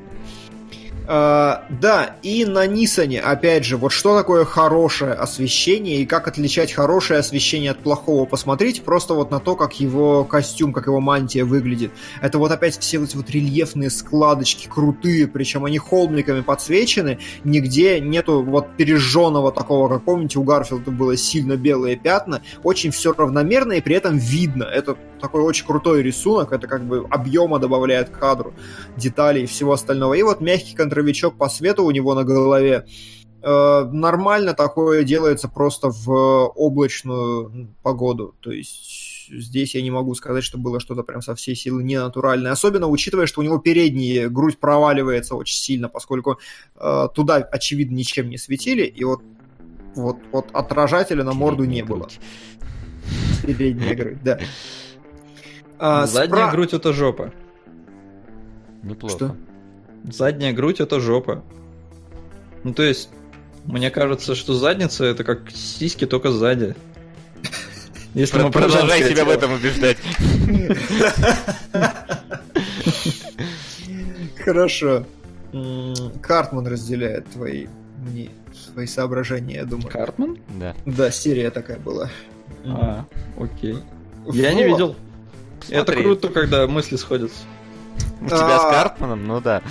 [1.05, 6.71] Uh, да, и на Нисане, опять же, вот что такое хорошее освещение и как отличать
[6.71, 8.23] хорошее освещение от плохого.
[8.25, 11.91] Посмотрите просто вот на то, как его костюм, как его мантия выглядит.
[12.21, 18.41] Это вот опять все эти вот рельефные складочки крутые, причем они холмиками подсвечены, нигде нету
[18.41, 23.81] вот пережженного такого, как помните, у Гарфилда было сильно белые пятна, очень все равномерно и
[23.81, 24.63] при этом видно.
[24.63, 28.53] Это такой очень крутой рисунок, это как бы объема добавляет кадру,
[28.95, 30.13] деталей и всего остального.
[30.13, 32.85] И вот мягкий контраст дровичок по свету у него на голове.
[33.41, 36.09] Э, нормально такое делается просто в
[36.55, 38.35] облачную погоду.
[38.39, 42.51] То есть здесь я не могу сказать, что было что-то прям со всей силы ненатуральное.
[42.51, 46.39] Особенно учитывая, что у него передняя грудь проваливается очень сильно, поскольку
[46.75, 48.83] э, туда, очевидно, ничем не светили.
[48.83, 49.21] И вот
[49.95, 52.07] Вот, вот отражателя на морду не было.
[53.45, 54.39] Передняя грудь, да.
[55.77, 56.51] А, Задняя спра...
[56.51, 57.33] грудь это жопа.
[58.83, 59.15] Неплохо.
[59.15, 59.35] Что?
[60.03, 61.43] Задняя грудь это жопа.
[62.63, 63.09] Ну, то есть,
[63.65, 66.75] мне кажется, что задница это как сиськи, только сзади.
[68.13, 69.97] Если мы продолжай себя в этом убеждать.
[74.43, 75.05] Хорошо.
[76.21, 77.67] Картман разделяет твои,
[78.53, 79.89] свои соображения, я думаю.
[79.89, 80.37] Картман?
[80.59, 80.75] Да.
[80.85, 82.09] Да, серия такая была.
[82.65, 83.05] А,
[83.39, 83.77] окей.
[84.31, 84.95] Я не видел.
[85.69, 87.43] Это круто, когда мысли сходятся.
[88.21, 88.71] У тебя с а.
[88.71, 89.27] Картманом?
[89.27, 89.61] Ну да.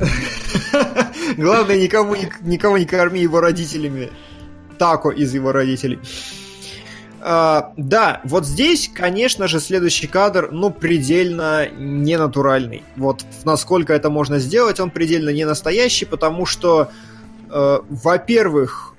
[1.36, 4.10] Главное, никому, никого не корми его родителями.
[4.78, 5.98] Тако из его родителей.
[7.20, 12.82] Uh, да, вот здесь, конечно же, следующий кадр, ну, предельно ненатуральный.
[12.96, 16.90] Вот насколько это можно сделать, он предельно не настоящий, потому что,
[17.48, 18.91] uh, во-первых,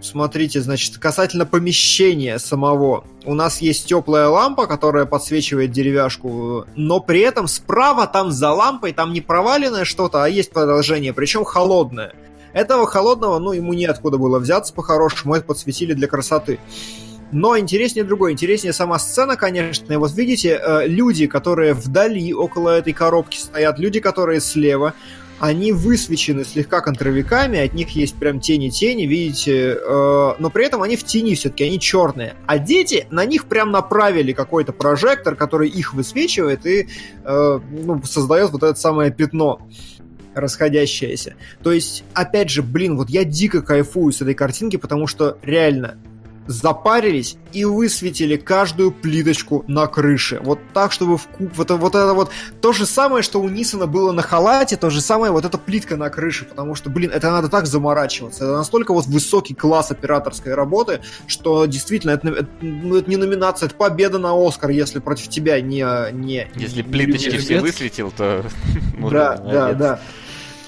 [0.00, 7.20] смотрите, значит, касательно помещения самого, у нас есть теплая лампа, которая подсвечивает деревяшку, но при
[7.20, 12.12] этом справа там за лампой, там не проваленное что-то, а есть продолжение, причем холодное.
[12.52, 16.58] Этого холодного, ну, ему неоткуда было взяться по-хорошему, это подсветили для красоты.
[17.30, 19.92] Но интереснее другое, интереснее сама сцена, конечно.
[19.92, 24.94] И вот видите, э, люди, которые вдали около этой коробки стоят, люди, которые слева,
[25.40, 30.96] они высвечены слегка контровиками, от них есть прям тени-тени, видите, э, но при этом они
[30.96, 32.34] в тени все-таки, они черные.
[32.46, 36.88] А дети, на них прям направили какой-то прожектор, который их высвечивает и
[37.24, 39.60] э, ну, создает вот это самое пятно
[40.34, 41.34] расходящееся.
[41.62, 45.98] То есть, опять же, блин, вот я дико кайфую с этой картинки, потому что реально
[46.48, 50.40] запарились и высветили каждую плиточку на крыше.
[50.42, 51.52] Вот так, чтобы в куб...
[51.54, 52.30] Вот, вот это вот
[52.60, 55.96] то же самое, что у Нисона было на халате, то же самое вот эта плитка
[55.96, 58.44] на крыше, потому что, блин, это надо так заморачиваться.
[58.44, 63.66] Это настолько вот высокий класс операторской работы, что действительно это, это, ну, это не номинация,
[63.66, 65.84] это победа на Оскар, если против тебя не...
[66.12, 68.44] не если не, плиточки все высветил, то...
[68.98, 70.00] Да, да, да.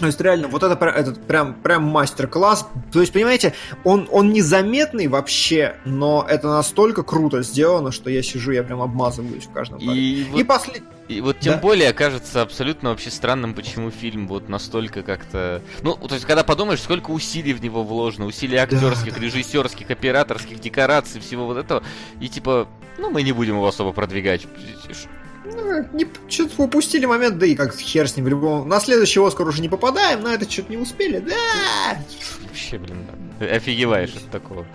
[0.00, 2.66] То есть реально, вот это этот прям, прям мастер-класс.
[2.90, 3.52] То есть, понимаете,
[3.84, 9.44] он, он незаметный вообще, но это настолько круто сделано, что я сижу, я прям обмазываюсь
[9.44, 10.00] в каждом паре.
[10.00, 10.82] И, вот, и, послед...
[11.08, 11.58] и вот тем да?
[11.60, 15.60] более кажется абсолютно вообще странным, почему фильм вот настолько как-то...
[15.82, 19.20] Ну, то есть, когда подумаешь, сколько усилий в него вложено, усилий актерских, да.
[19.20, 21.82] режиссерских, операторских, декораций, всего вот этого,
[22.20, 24.46] и типа, ну, мы не будем его особо продвигать
[25.92, 28.26] не, что-то упустили момент, да и как хер с ним.
[28.26, 28.68] В любом...
[28.68, 31.18] На следующий Оскар уже не попадаем, на это что-то не успели.
[31.18, 32.04] Да!
[32.42, 33.06] Вообще, блин,
[33.38, 33.46] да.
[33.46, 34.66] офигеваешь от такого.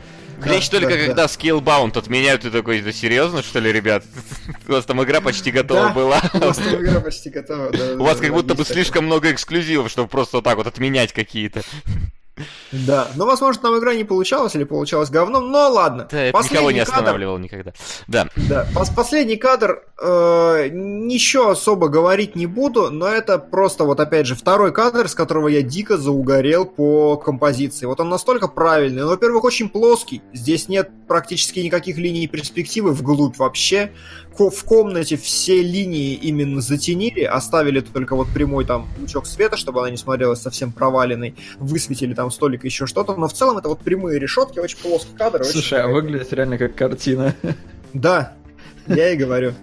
[0.42, 1.26] Клещ да, только да, когда да.
[1.26, 4.04] Scalebound отменяют, ты такой, это серьезно, что ли, ребят?
[4.68, 6.22] У вас там игра почти готова была.
[6.34, 7.94] У вас там игра почти готова, да.
[7.94, 11.62] У вас как будто бы слишком много эксклюзивов, чтобы просто так вот отменять какие-то.
[12.72, 16.08] Да, но, возможно, там игра не получалась или получалась говном, но ладно.
[16.12, 17.74] Да, это никого не останавливал никогда.
[18.08, 18.28] Да.
[18.36, 24.36] Да, последний кадр, э, ничего особо говорить не буду, но это просто вот опять же
[24.36, 27.86] второй кадр, с которого я дико заугорел по композиции.
[27.86, 33.38] Вот он настолько правильный, он, во-первых, очень плоский, здесь нет практически никаких линий перспективы вглубь
[33.38, 33.92] вообще,
[34.40, 39.90] в комнате все линии именно затенили, оставили только вот прямой там лучок света, чтобы она
[39.90, 44.20] не смотрелась совсем проваленной, высветили там столик еще что-то, но в целом это вот прямые
[44.20, 45.44] решетки, очень плоский кадр.
[45.44, 47.36] Слушай, а выглядит реально как картина.
[47.94, 48.34] Да,
[48.88, 49.54] я и говорю.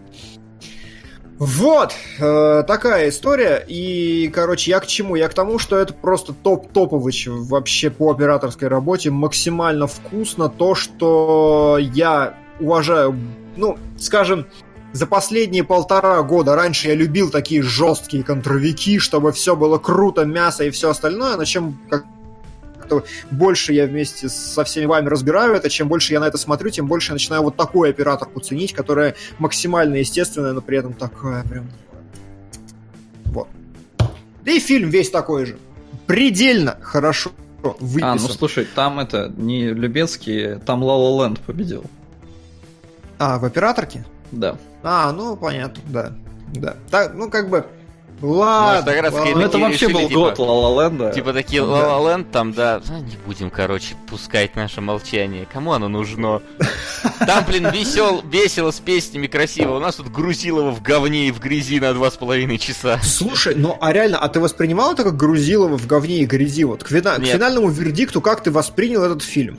[1.38, 3.64] Вот, э, такая история.
[3.66, 5.16] И, короче, я к чему?
[5.16, 9.10] Я к тому, что это просто топ-топовый вообще по операторской работе.
[9.10, 10.48] Максимально вкусно.
[10.48, 13.18] То, что я уважаю
[13.56, 14.46] ну, скажем,
[14.92, 20.64] за последние полтора года раньше я любил такие жесткие контровики, чтобы все было круто, мясо
[20.64, 25.88] и все остальное, но чем как-то больше я вместе со всеми вами разбираю это, чем
[25.88, 29.96] больше я на это смотрю, тем больше я начинаю вот такую операторку ценить, которая максимально
[29.96, 31.70] естественная, но при этом такая прям...
[33.26, 33.48] Вот.
[34.44, 35.58] Да и фильм весь такой же.
[36.06, 37.30] Предельно хорошо
[37.62, 38.10] выписан.
[38.10, 41.84] А, ну слушай, там это не Любецкий, там Ла Ла Ленд победил.
[43.24, 44.04] А, в операторке?
[44.32, 44.56] Да.
[44.82, 46.12] А, ну понятно, да.
[46.54, 46.74] Да.
[46.90, 47.64] Так, ну как бы.
[48.20, 49.34] Ладно, ну, ладно.
[49.34, 51.10] Ну, это вообще решили, был типа, год Ла Ленда.
[51.12, 55.46] Типа такие Ла Ла Ленд там, да, ну, не будем, короче, пускать наше молчание.
[55.52, 56.40] Кому оно нужно?
[57.26, 59.76] Там, блин, весел, весело с песнями, красиво.
[59.76, 63.00] У нас тут Грузилова в говне и в грязи на два с половиной часа.
[63.02, 66.64] Слушай, ну а реально, а ты воспринимал это как Грузилова в говне и грязи?
[66.64, 69.58] Вот к, фина- к финальному вердикту как ты воспринял этот фильм?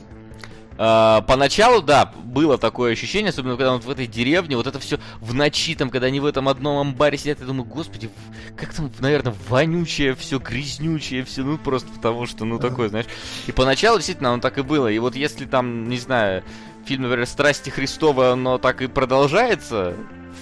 [0.76, 4.98] Uh, поначалу, да, было такое ощущение, особенно когда вот в этой деревне, вот это все
[5.20, 8.10] в ночи, там, когда они в этом одном амбаре сидят, я думаю, господи,
[8.56, 13.06] как там, наверное, вонючее все, грязнючее все, ну, просто потому что, ну, такое, знаешь.
[13.46, 14.88] И поначалу, действительно, оно так и было.
[14.88, 16.42] И вот если там, не знаю,
[16.84, 19.94] фильм, например, «Страсти Христова», оно так и продолжается,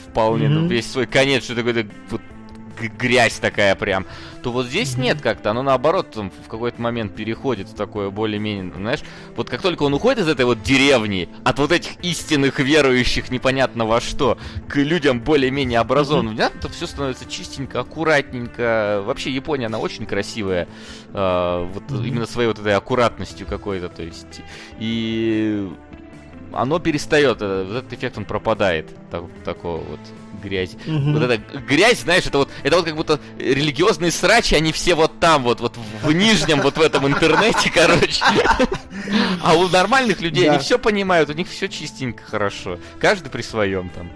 [0.08, 0.48] вполне, mm-hmm.
[0.48, 2.22] ну, весь свой конец, что такое вот
[2.80, 4.06] грязь такая прям,
[4.42, 8.72] то вот здесь нет как-то, оно наоборот там, в какой-то момент переходит в такое более-менее,
[8.76, 9.00] знаешь,
[9.36, 13.86] вот как только он уходит из этой вот деревни, от вот этих истинных верующих непонятно
[13.86, 16.60] во что, к людям более-менее образованным, mm-hmm.
[16.60, 20.68] то все становится чистенько, аккуратненько, вообще Япония, она очень красивая,
[21.12, 22.06] э, вот mm-hmm.
[22.06, 24.42] именно своей вот этой аккуратностью какой-то, то есть,
[24.78, 25.70] и
[26.52, 30.00] оно перестает, э, этот эффект он пропадает, так, такого вот
[30.42, 30.74] грязь.
[30.86, 31.12] Угу.
[31.12, 35.20] Вот эта грязь, знаешь, это вот, это вот как будто религиозные срачи, они все вот
[35.20, 38.24] там, вот, вот в нижнем, вот в этом интернете, короче.
[39.42, 42.78] А у нормальных людей они все понимают, у них все чистенько, хорошо.
[43.00, 44.10] Каждый при своем там.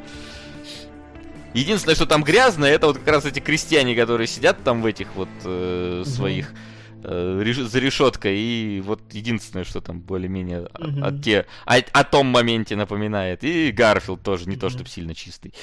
[1.55, 5.09] Единственное, что там грязно, это вот как раз эти крестьяне, которые сидят там в этих
[5.15, 6.76] вот э, своих э,
[7.07, 8.39] за решеткой.
[8.39, 11.05] И вот единственное, что там более-менее mm-hmm.
[11.05, 13.45] о, те, о, о том моменте напоминает.
[13.45, 14.61] И Гарфилд тоже не mm-hmm.
[14.61, 15.55] то, чтобы сильно чистый.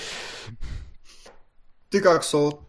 [1.90, 2.62] Ты как, Сол?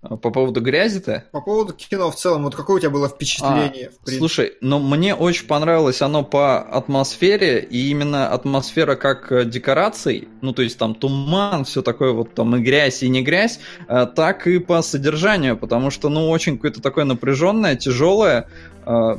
[0.00, 1.24] А по поводу грязи-то?
[1.32, 3.90] По поводу кино в целом, вот какое у тебя было впечатление?
[4.06, 10.28] А, слушай, ну мне очень понравилось оно по атмосфере, и именно атмосфера как э, декораций,
[10.40, 14.06] ну то есть там туман, все такое вот там и грязь, и не грязь, э,
[14.14, 18.48] так и по содержанию, потому что ну очень какое-то такое напряженное, тяжелое,
[18.86, 19.16] э,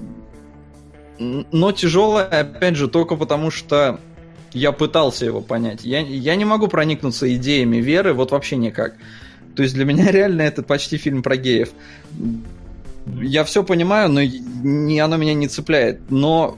[1.20, 4.00] но тяжелое, опять же, только потому что
[4.54, 5.84] я пытался его понять.
[5.84, 8.96] Я, я не могу проникнуться идеями веры, вот вообще никак.
[9.56, 11.70] То есть для меня реально это почти фильм про геев.
[13.22, 16.00] Я все понимаю, но не, оно меня не цепляет.
[16.10, 16.58] Но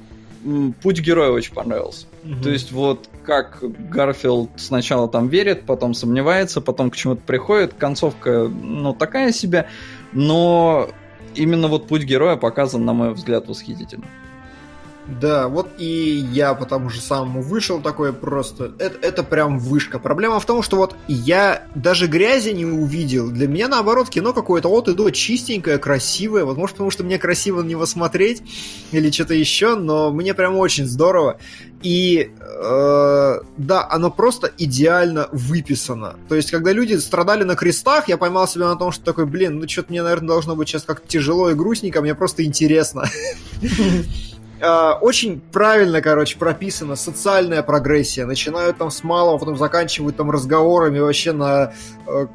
[0.81, 2.07] путь героя очень понравился.
[2.23, 2.43] Угу.
[2.43, 8.47] То есть вот как Гарфилд сначала там верит, потом сомневается, потом к чему-то приходит, концовка,
[8.47, 9.67] ну, такая себе,
[10.11, 10.89] но
[11.35, 14.05] именно вот путь героя показан, на мой взгляд, восхитительно.
[15.19, 18.71] Да, вот и я по тому же самому вышел такой просто.
[18.79, 19.99] Это, это прям вышка.
[19.99, 23.29] Проблема в том, что вот я даже грязи не увидел.
[23.29, 26.45] Для меня, наоборот, кино какое-то от и до чистенькое, красивое.
[26.45, 28.41] Вот может, потому что мне красиво на него смотреть
[28.91, 31.37] или что-то еще, но мне прям очень здорово.
[31.81, 36.15] И э, да, оно просто идеально выписано.
[36.29, 39.59] То есть, когда люди страдали на крестах, я поймал себя на том, что такой, блин,
[39.59, 43.05] ну что-то мне, наверное, должно быть сейчас как тяжело и грустненько, мне просто интересно.
[44.61, 48.25] э, очень правильно, короче, прописана социальная прогрессия.
[48.25, 51.73] Начинают там с малого, потом заканчивают там разговорами вообще на
[52.07, 52.27] э,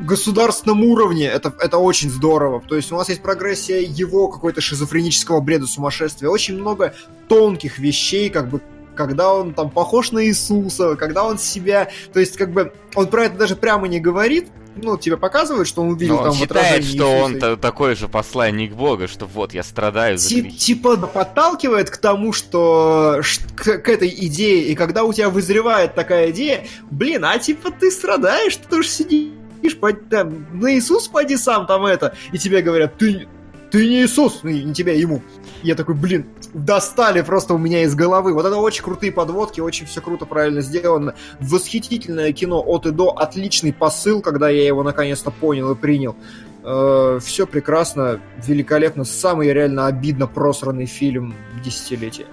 [0.00, 1.26] государственном уровне.
[1.26, 2.62] Это, это очень здорово.
[2.66, 6.28] То есть у нас есть прогрессия его какой-то шизофренического бреда сумасшествия.
[6.28, 6.94] Очень много
[7.28, 8.60] тонких вещей, как бы
[8.94, 11.88] когда он там похож на Иисуса, когда он себя...
[12.12, 15.82] То есть, как бы, он про это даже прямо не говорит, ну, тебе показывают, что
[15.82, 19.62] он увидел Но там он считает, что он такой же посланник Бога, что вот, я
[19.62, 23.20] страдаю за Тип, Типа подталкивает к тому, что
[23.54, 27.90] к, к этой идее, и когда у тебя вызревает такая идея, блин, а типа ты
[27.90, 32.96] страдаешь, ты тоже сидишь, под, там, на Иисус поди сам там это, и тебе говорят,
[32.96, 33.28] ты,
[33.70, 35.22] ты не Иисус, ну, не тебя, ему.
[35.62, 38.34] Я такой, блин, достали просто у меня из головы.
[38.34, 41.14] Вот это очень крутые подводки, очень все круто, правильно сделано.
[41.40, 46.16] Восхитительное кино от и до, отличный посыл, когда я его наконец-то понял и принял.
[46.64, 51.34] Э, все прекрасно, великолепно, самый реально обидно просранный фильм
[51.64, 52.26] десятилетия.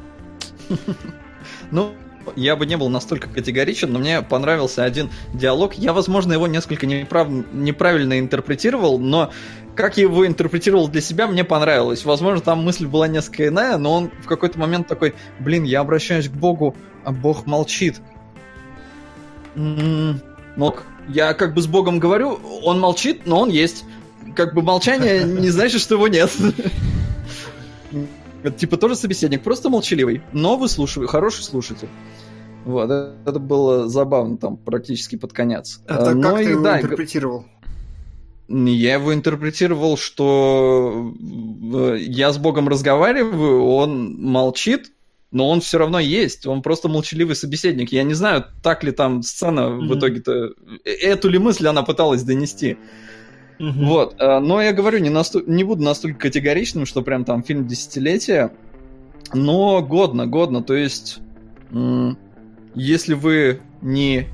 [1.72, 1.94] Ну,
[2.36, 5.74] я бы не был настолько категоричен, но мне понравился один диалог.
[5.76, 7.28] Я, возможно, его несколько неправ...
[7.54, 9.32] неправильно интерпретировал, но
[9.76, 12.04] как я его интерпретировал для себя, мне понравилось.
[12.04, 16.28] Возможно, там мысль была несколько иная, но он в какой-то момент такой, блин, я обращаюсь
[16.28, 18.02] к Богу, а Бог молчит.
[19.56, 20.22] М-м-м.
[20.58, 20.76] Ну,
[21.08, 23.86] я как бы с Богом говорю, он молчит, но он есть.
[24.36, 26.32] Как бы молчание не значит, что его нет.
[28.58, 31.90] Типа тоже собеседник, просто молчаливый, но выслушиваю, хороший слушатель.
[32.66, 35.82] Вот, это было забавно там практически под конец.
[35.88, 37.46] Это но как и, ты его да, интерпретировал?
[38.48, 41.14] Я его интерпретировал, что
[41.74, 44.92] э, я с Богом разговариваю, он молчит,
[45.32, 47.92] но он все равно есть, он просто молчаливый собеседник.
[47.92, 49.88] Я не знаю, так ли там сцена mm-hmm.
[49.88, 50.54] в итоге-то...
[50.84, 52.78] Э, эту ли мысль она пыталась донести.
[53.60, 55.44] Вот, э, но я говорю, не, насту...
[55.46, 58.52] не буду настолько категоричным, что прям там фильм десятилетия,
[59.34, 61.20] но годно, годно, то есть
[62.76, 64.28] если вы не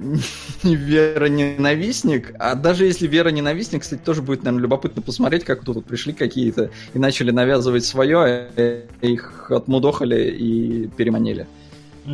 [0.62, 5.62] не Вера ненавистник, а даже если Вера ненавистник, кстати, тоже будет, наверное, любопытно посмотреть, как
[5.62, 11.46] тут пришли какие-то и начали навязывать свое, э, их отмудохали и переманили.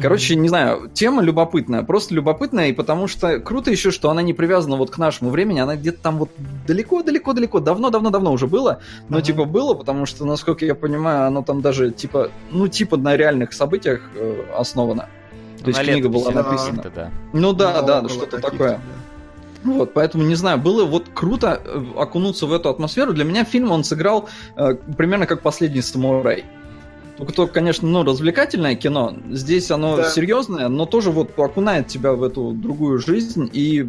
[0.00, 4.34] Короче, не знаю, тема любопытная, просто любопытная, и потому что круто еще, что она не
[4.34, 6.30] привязана вот к нашему времени, она где-то там вот
[6.66, 9.26] далеко-далеко-далеко, давно-давно-давно уже было, но ага.
[9.26, 13.52] типа было, потому что, насколько я понимаю, оно там даже типа, ну типа на реальных
[13.52, 15.08] событиях э, основано.
[15.62, 16.84] То есть книга была написана.
[16.94, 17.10] Да.
[17.32, 18.70] Ну да, ну, да, что-то такое.
[18.70, 18.80] Да.
[19.64, 23.12] Вот, поэтому не знаю, было вот круто э, окунуться в эту атмосферу.
[23.12, 26.44] Для меня фильм он сыграл э, примерно как последний самурай.
[27.16, 29.16] Только, только, конечно, ну, развлекательное кино.
[29.30, 30.10] Здесь оно да.
[30.10, 33.88] серьезное, но тоже вот окунает тебя в эту другую жизнь и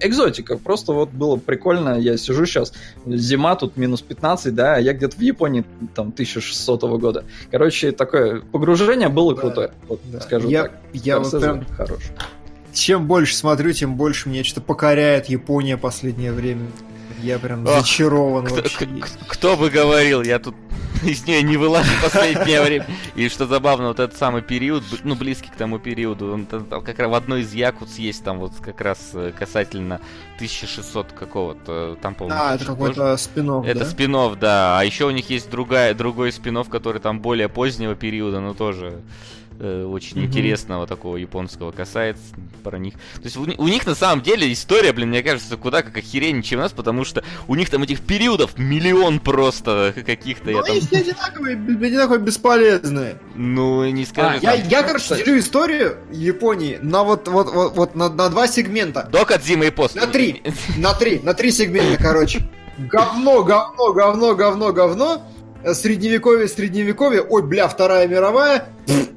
[0.00, 0.56] экзотика.
[0.56, 1.98] Просто вот было прикольно.
[1.98, 2.72] Я сижу сейчас,
[3.06, 7.24] зима тут минус 15, да, а я где-то в Японии там 1600 года.
[7.50, 9.70] Короче, такое погружение было да, крутое.
[9.88, 10.20] Вот, да.
[10.20, 10.72] скажу я, так.
[10.92, 12.02] Я вот прям хорош.
[12.72, 16.66] Чем больше смотрю, тем больше мне что-то покоряет Япония последнее время.
[17.22, 18.88] Я прям Ох, зачарован кто, вообще.
[19.26, 20.54] Кто бы говорил, я тут
[21.02, 22.86] из нее не вылазит в последнее время.
[23.14, 26.98] И что забавно, вот этот самый период, ну, близкий к тому периоду, он там, как
[26.98, 30.00] раз в одной из Якутс есть там вот как раз э, касательно
[30.36, 32.40] 1600 какого-то, там, по-моему...
[32.40, 33.86] А, это какой-то спин Это да?
[33.86, 34.78] спин да.
[34.78, 39.02] А еще у них есть другая, другой спин который там более позднего периода, но тоже
[39.58, 40.24] э, очень mm-hmm.
[40.24, 42.22] интересного такого японского касается
[42.62, 42.94] про них.
[42.94, 46.42] То есть у, у них на самом деле история, блин, мне кажется, куда как охереннее,
[46.42, 50.50] чем у нас, потому что у них там этих периодов миллион просто каких-то.
[50.50, 50.88] Ну, они там...
[50.88, 53.18] все одинаковые, одинаковые бесполезные.
[53.34, 54.42] Ну, не скажешь.
[54.42, 58.46] А, я, я, короче, делю историю Японии на вот, вот, вот, вот на, на два
[58.46, 59.08] сегмента.
[59.10, 60.00] До Кадзима и после.
[60.00, 60.42] На три,
[60.76, 62.48] на три, на три сегмента, короче.
[62.78, 65.22] Говно, говно, говно, говно, говно
[65.74, 68.68] средневековье, средневековье, ой, бля, Вторая мировая,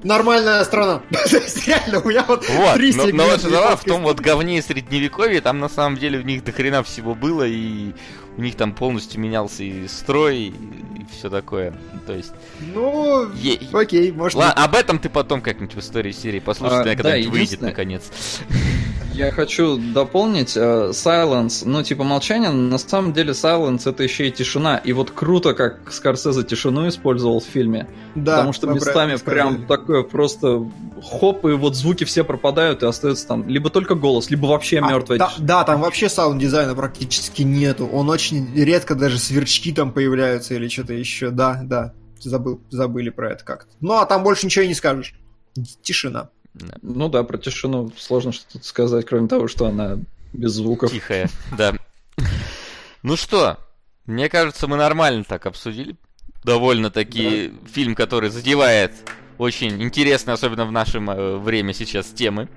[0.03, 1.01] нормальная страна.
[1.65, 5.59] Реально, у меня вот, вот три но, но вот в том вот говне средневековье, там
[5.59, 7.93] на самом деле у них до хрена всего было, и
[8.37, 11.73] у них там полностью менялся и строй, и, и все такое.
[12.07, 12.33] То есть...
[12.73, 13.59] Ну, е...
[13.73, 17.31] окей, может Ладно, об этом ты потом как-нибудь в истории серии послушай, а, когда-нибудь да,
[17.31, 18.03] выйдет наконец.
[19.21, 24.31] Я хочу дополнить uh, Silence, ну типа молчание, на самом деле Silence это еще и
[24.31, 24.77] тишина.
[24.77, 27.87] И вот круто, как Скорсезе тишину использовал в фильме.
[28.15, 30.67] Да, потому что местами прям такое просто
[31.03, 34.89] хоп, и вот звуки все пропадают, и остается там либо только голос, либо вообще а,
[34.89, 35.47] мертвая да, тишина.
[35.47, 37.85] Да, там вообще саунд-дизайна практически нету.
[37.85, 41.29] Он очень редко даже сверчки там появляются или что-то еще.
[41.29, 43.71] Да, да, забыл, забыли про это как-то.
[43.81, 45.13] Ну, а там больше ничего и не скажешь.
[45.83, 46.31] Тишина.
[46.53, 46.75] Да.
[46.81, 49.97] Ну да, про тишину сложно что-то сказать, кроме того, что она
[50.33, 50.91] без звуков.
[50.91, 51.73] Тихая, да.
[53.03, 53.57] Ну что,
[54.05, 55.95] мне кажется, мы нормально так обсудили.
[56.43, 57.69] Довольно-таки да.
[57.69, 58.93] фильм, который задевает
[59.37, 62.49] очень интересные, особенно в нашем э, время сейчас, темы.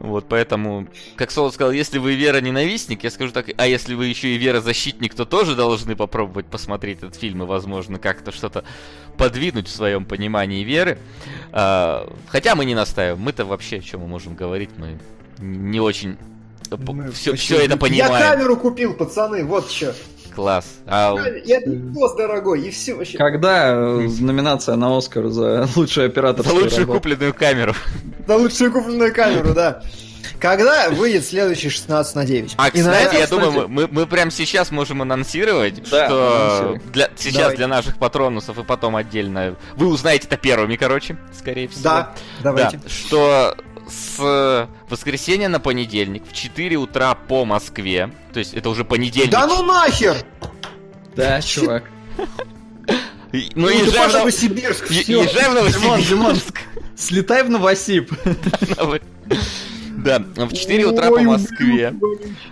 [0.00, 0.86] Вот, поэтому,
[1.16, 4.38] как Соло сказал, если вы Вера ненавистник, я скажу так, а если вы еще и
[4.38, 8.64] Вера защитник, то тоже должны попробовать посмотреть этот фильм и, возможно, как-то что-то
[9.16, 10.98] подвинуть в своем понимании Веры.
[11.52, 14.98] А, хотя мы не настаиваем, мы-то вообще, о чем мы можем говорить, мы
[15.38, 16.18] не очень
[16.70, 18.12] мы все, все это понимаем.
[18.12, 19.94] Я камеру купил, пацаны, вот что.
[20.34, 20.66] Класс.
[20.86, 21.14] А...
[21.44, 23.18] Я босс дорогой, и все вообще.
[23.18, 26.44] Когда э, номинация на Оскар за лучшую оператор?
[26.44, 27.74] За лучшую купленную камеру.
[28.26, 29.82] За лучшую купленную камеру, да.
[30.40, 32.54] Когда выйдет следующий 16 на 9?
[32.56, 37.56] А, кстати, я думаю, мы, мы прямо сейчас можем анонсировать, да, что для, сейчас Давай.
[37.56, 41.84] для наших патронусов и потом отдельно вы узнаете это первыми, короче, скорее всего.
[41.84, 42.78] Да, давайте.
[42.78, 43.56] Да, что
[43.88, 48.10] с воскресенья на понедельник в 4 утра по Москве.
[48.32, 49.30] То есть это уже понедельник.
[49.30, 50.16] Да ну нахер!
[51.16, 51.84] Да, чувак.
[53.54, 54.90] Ну, езжай в Новосибирск.
[54.90, 56.60] Езжай в Новосибирск.
[56.96, 58.12] Слетай в Новосиб.
[59.96, 61.94] Да, в 4 утра по Москве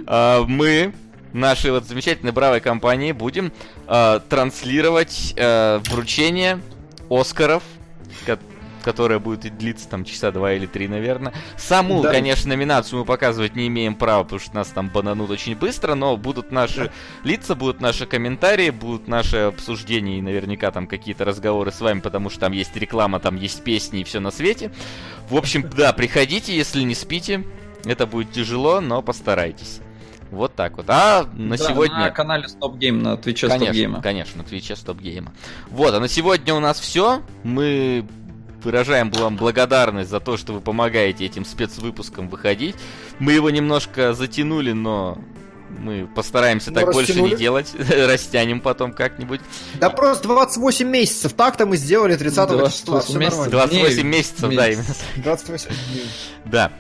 [0.07, 0.95] а, мы
[1.33, 3.53] нашей вот замечательной бравой компании будем
[3.87, 6.61] а, транслировать а, вручение
[7.11, 7.63] Оскаров,
[8.83, 11.33] которая будет длиться там часа два или три, наверное.
[11.57, 12.11] Саму, да.
[12.11, 16.17] конечно, номинацию мы показывать не имеем права, потому что нас там бананут очень быстро, но
[16.17, 16.93] будут наши да.
[17.25, 22.31] лица, будут наши комментарии, будут наши обсуждения и наверняка там какие-то разговоры с вами, потому
[22.31, 24.73] что там есть реклама, там есть песни и все на свете.
[25.29, 27.45] В общем, да, приходите, если не спите.
[27.85, 29.81] Это будет тяжело, но постарайтесь.
[30.33, 30.87] Вот так вот.
[30.89, 31.99] А на да, сегодня...
[31.99, 34.01] На канале Stop Game, на Твиче Stop Game.
[34.01, 35.29] Конечно, на Твиче Stop Game.
[35.69, 37.23] Вот, а на сегодня у нас все.
[37.45, 38.07] Мы
[38.65, 42.77] выражаем вам благодарность за то, что вы помогаете этим спецвыпускам выходить.
[43.19, 45.19] Мы его немножко затянули, но
[45.79, 47.21] Мы постараемся ну, так растянули.
[47.21, 47.75] больше не делать.
[47.91, 49.41] Растянем потом как-нибудь.
[49.75, 51.33] Да просто 28 месяцев.
[51.33, 53.01] Так-то мы сделали 30 числа.
[53.01, 54.05] Все месяцев, 28 дней.
[54.05, 54.85] месяцев, да, именно.
[55.17, 56.07] 28 дней.
[56.45, 56.73] Да.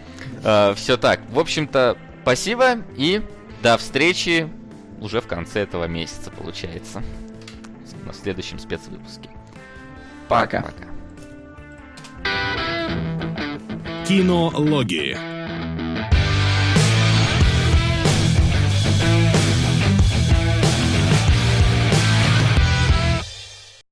[0.43, 1.20] Uh, все так.
[1.30, 3.22] В общем-то, спасибо и
[3.62, 4.49] до встречи
[5.01, 7.03] уже в конце этого месяца, получается.
[8.05, 9.30] На следующем спецвыпуске.
[10.28, 10.62] Пока.
[10.62, 10.91] Пока.
[14.13, 15.17] Кинологии.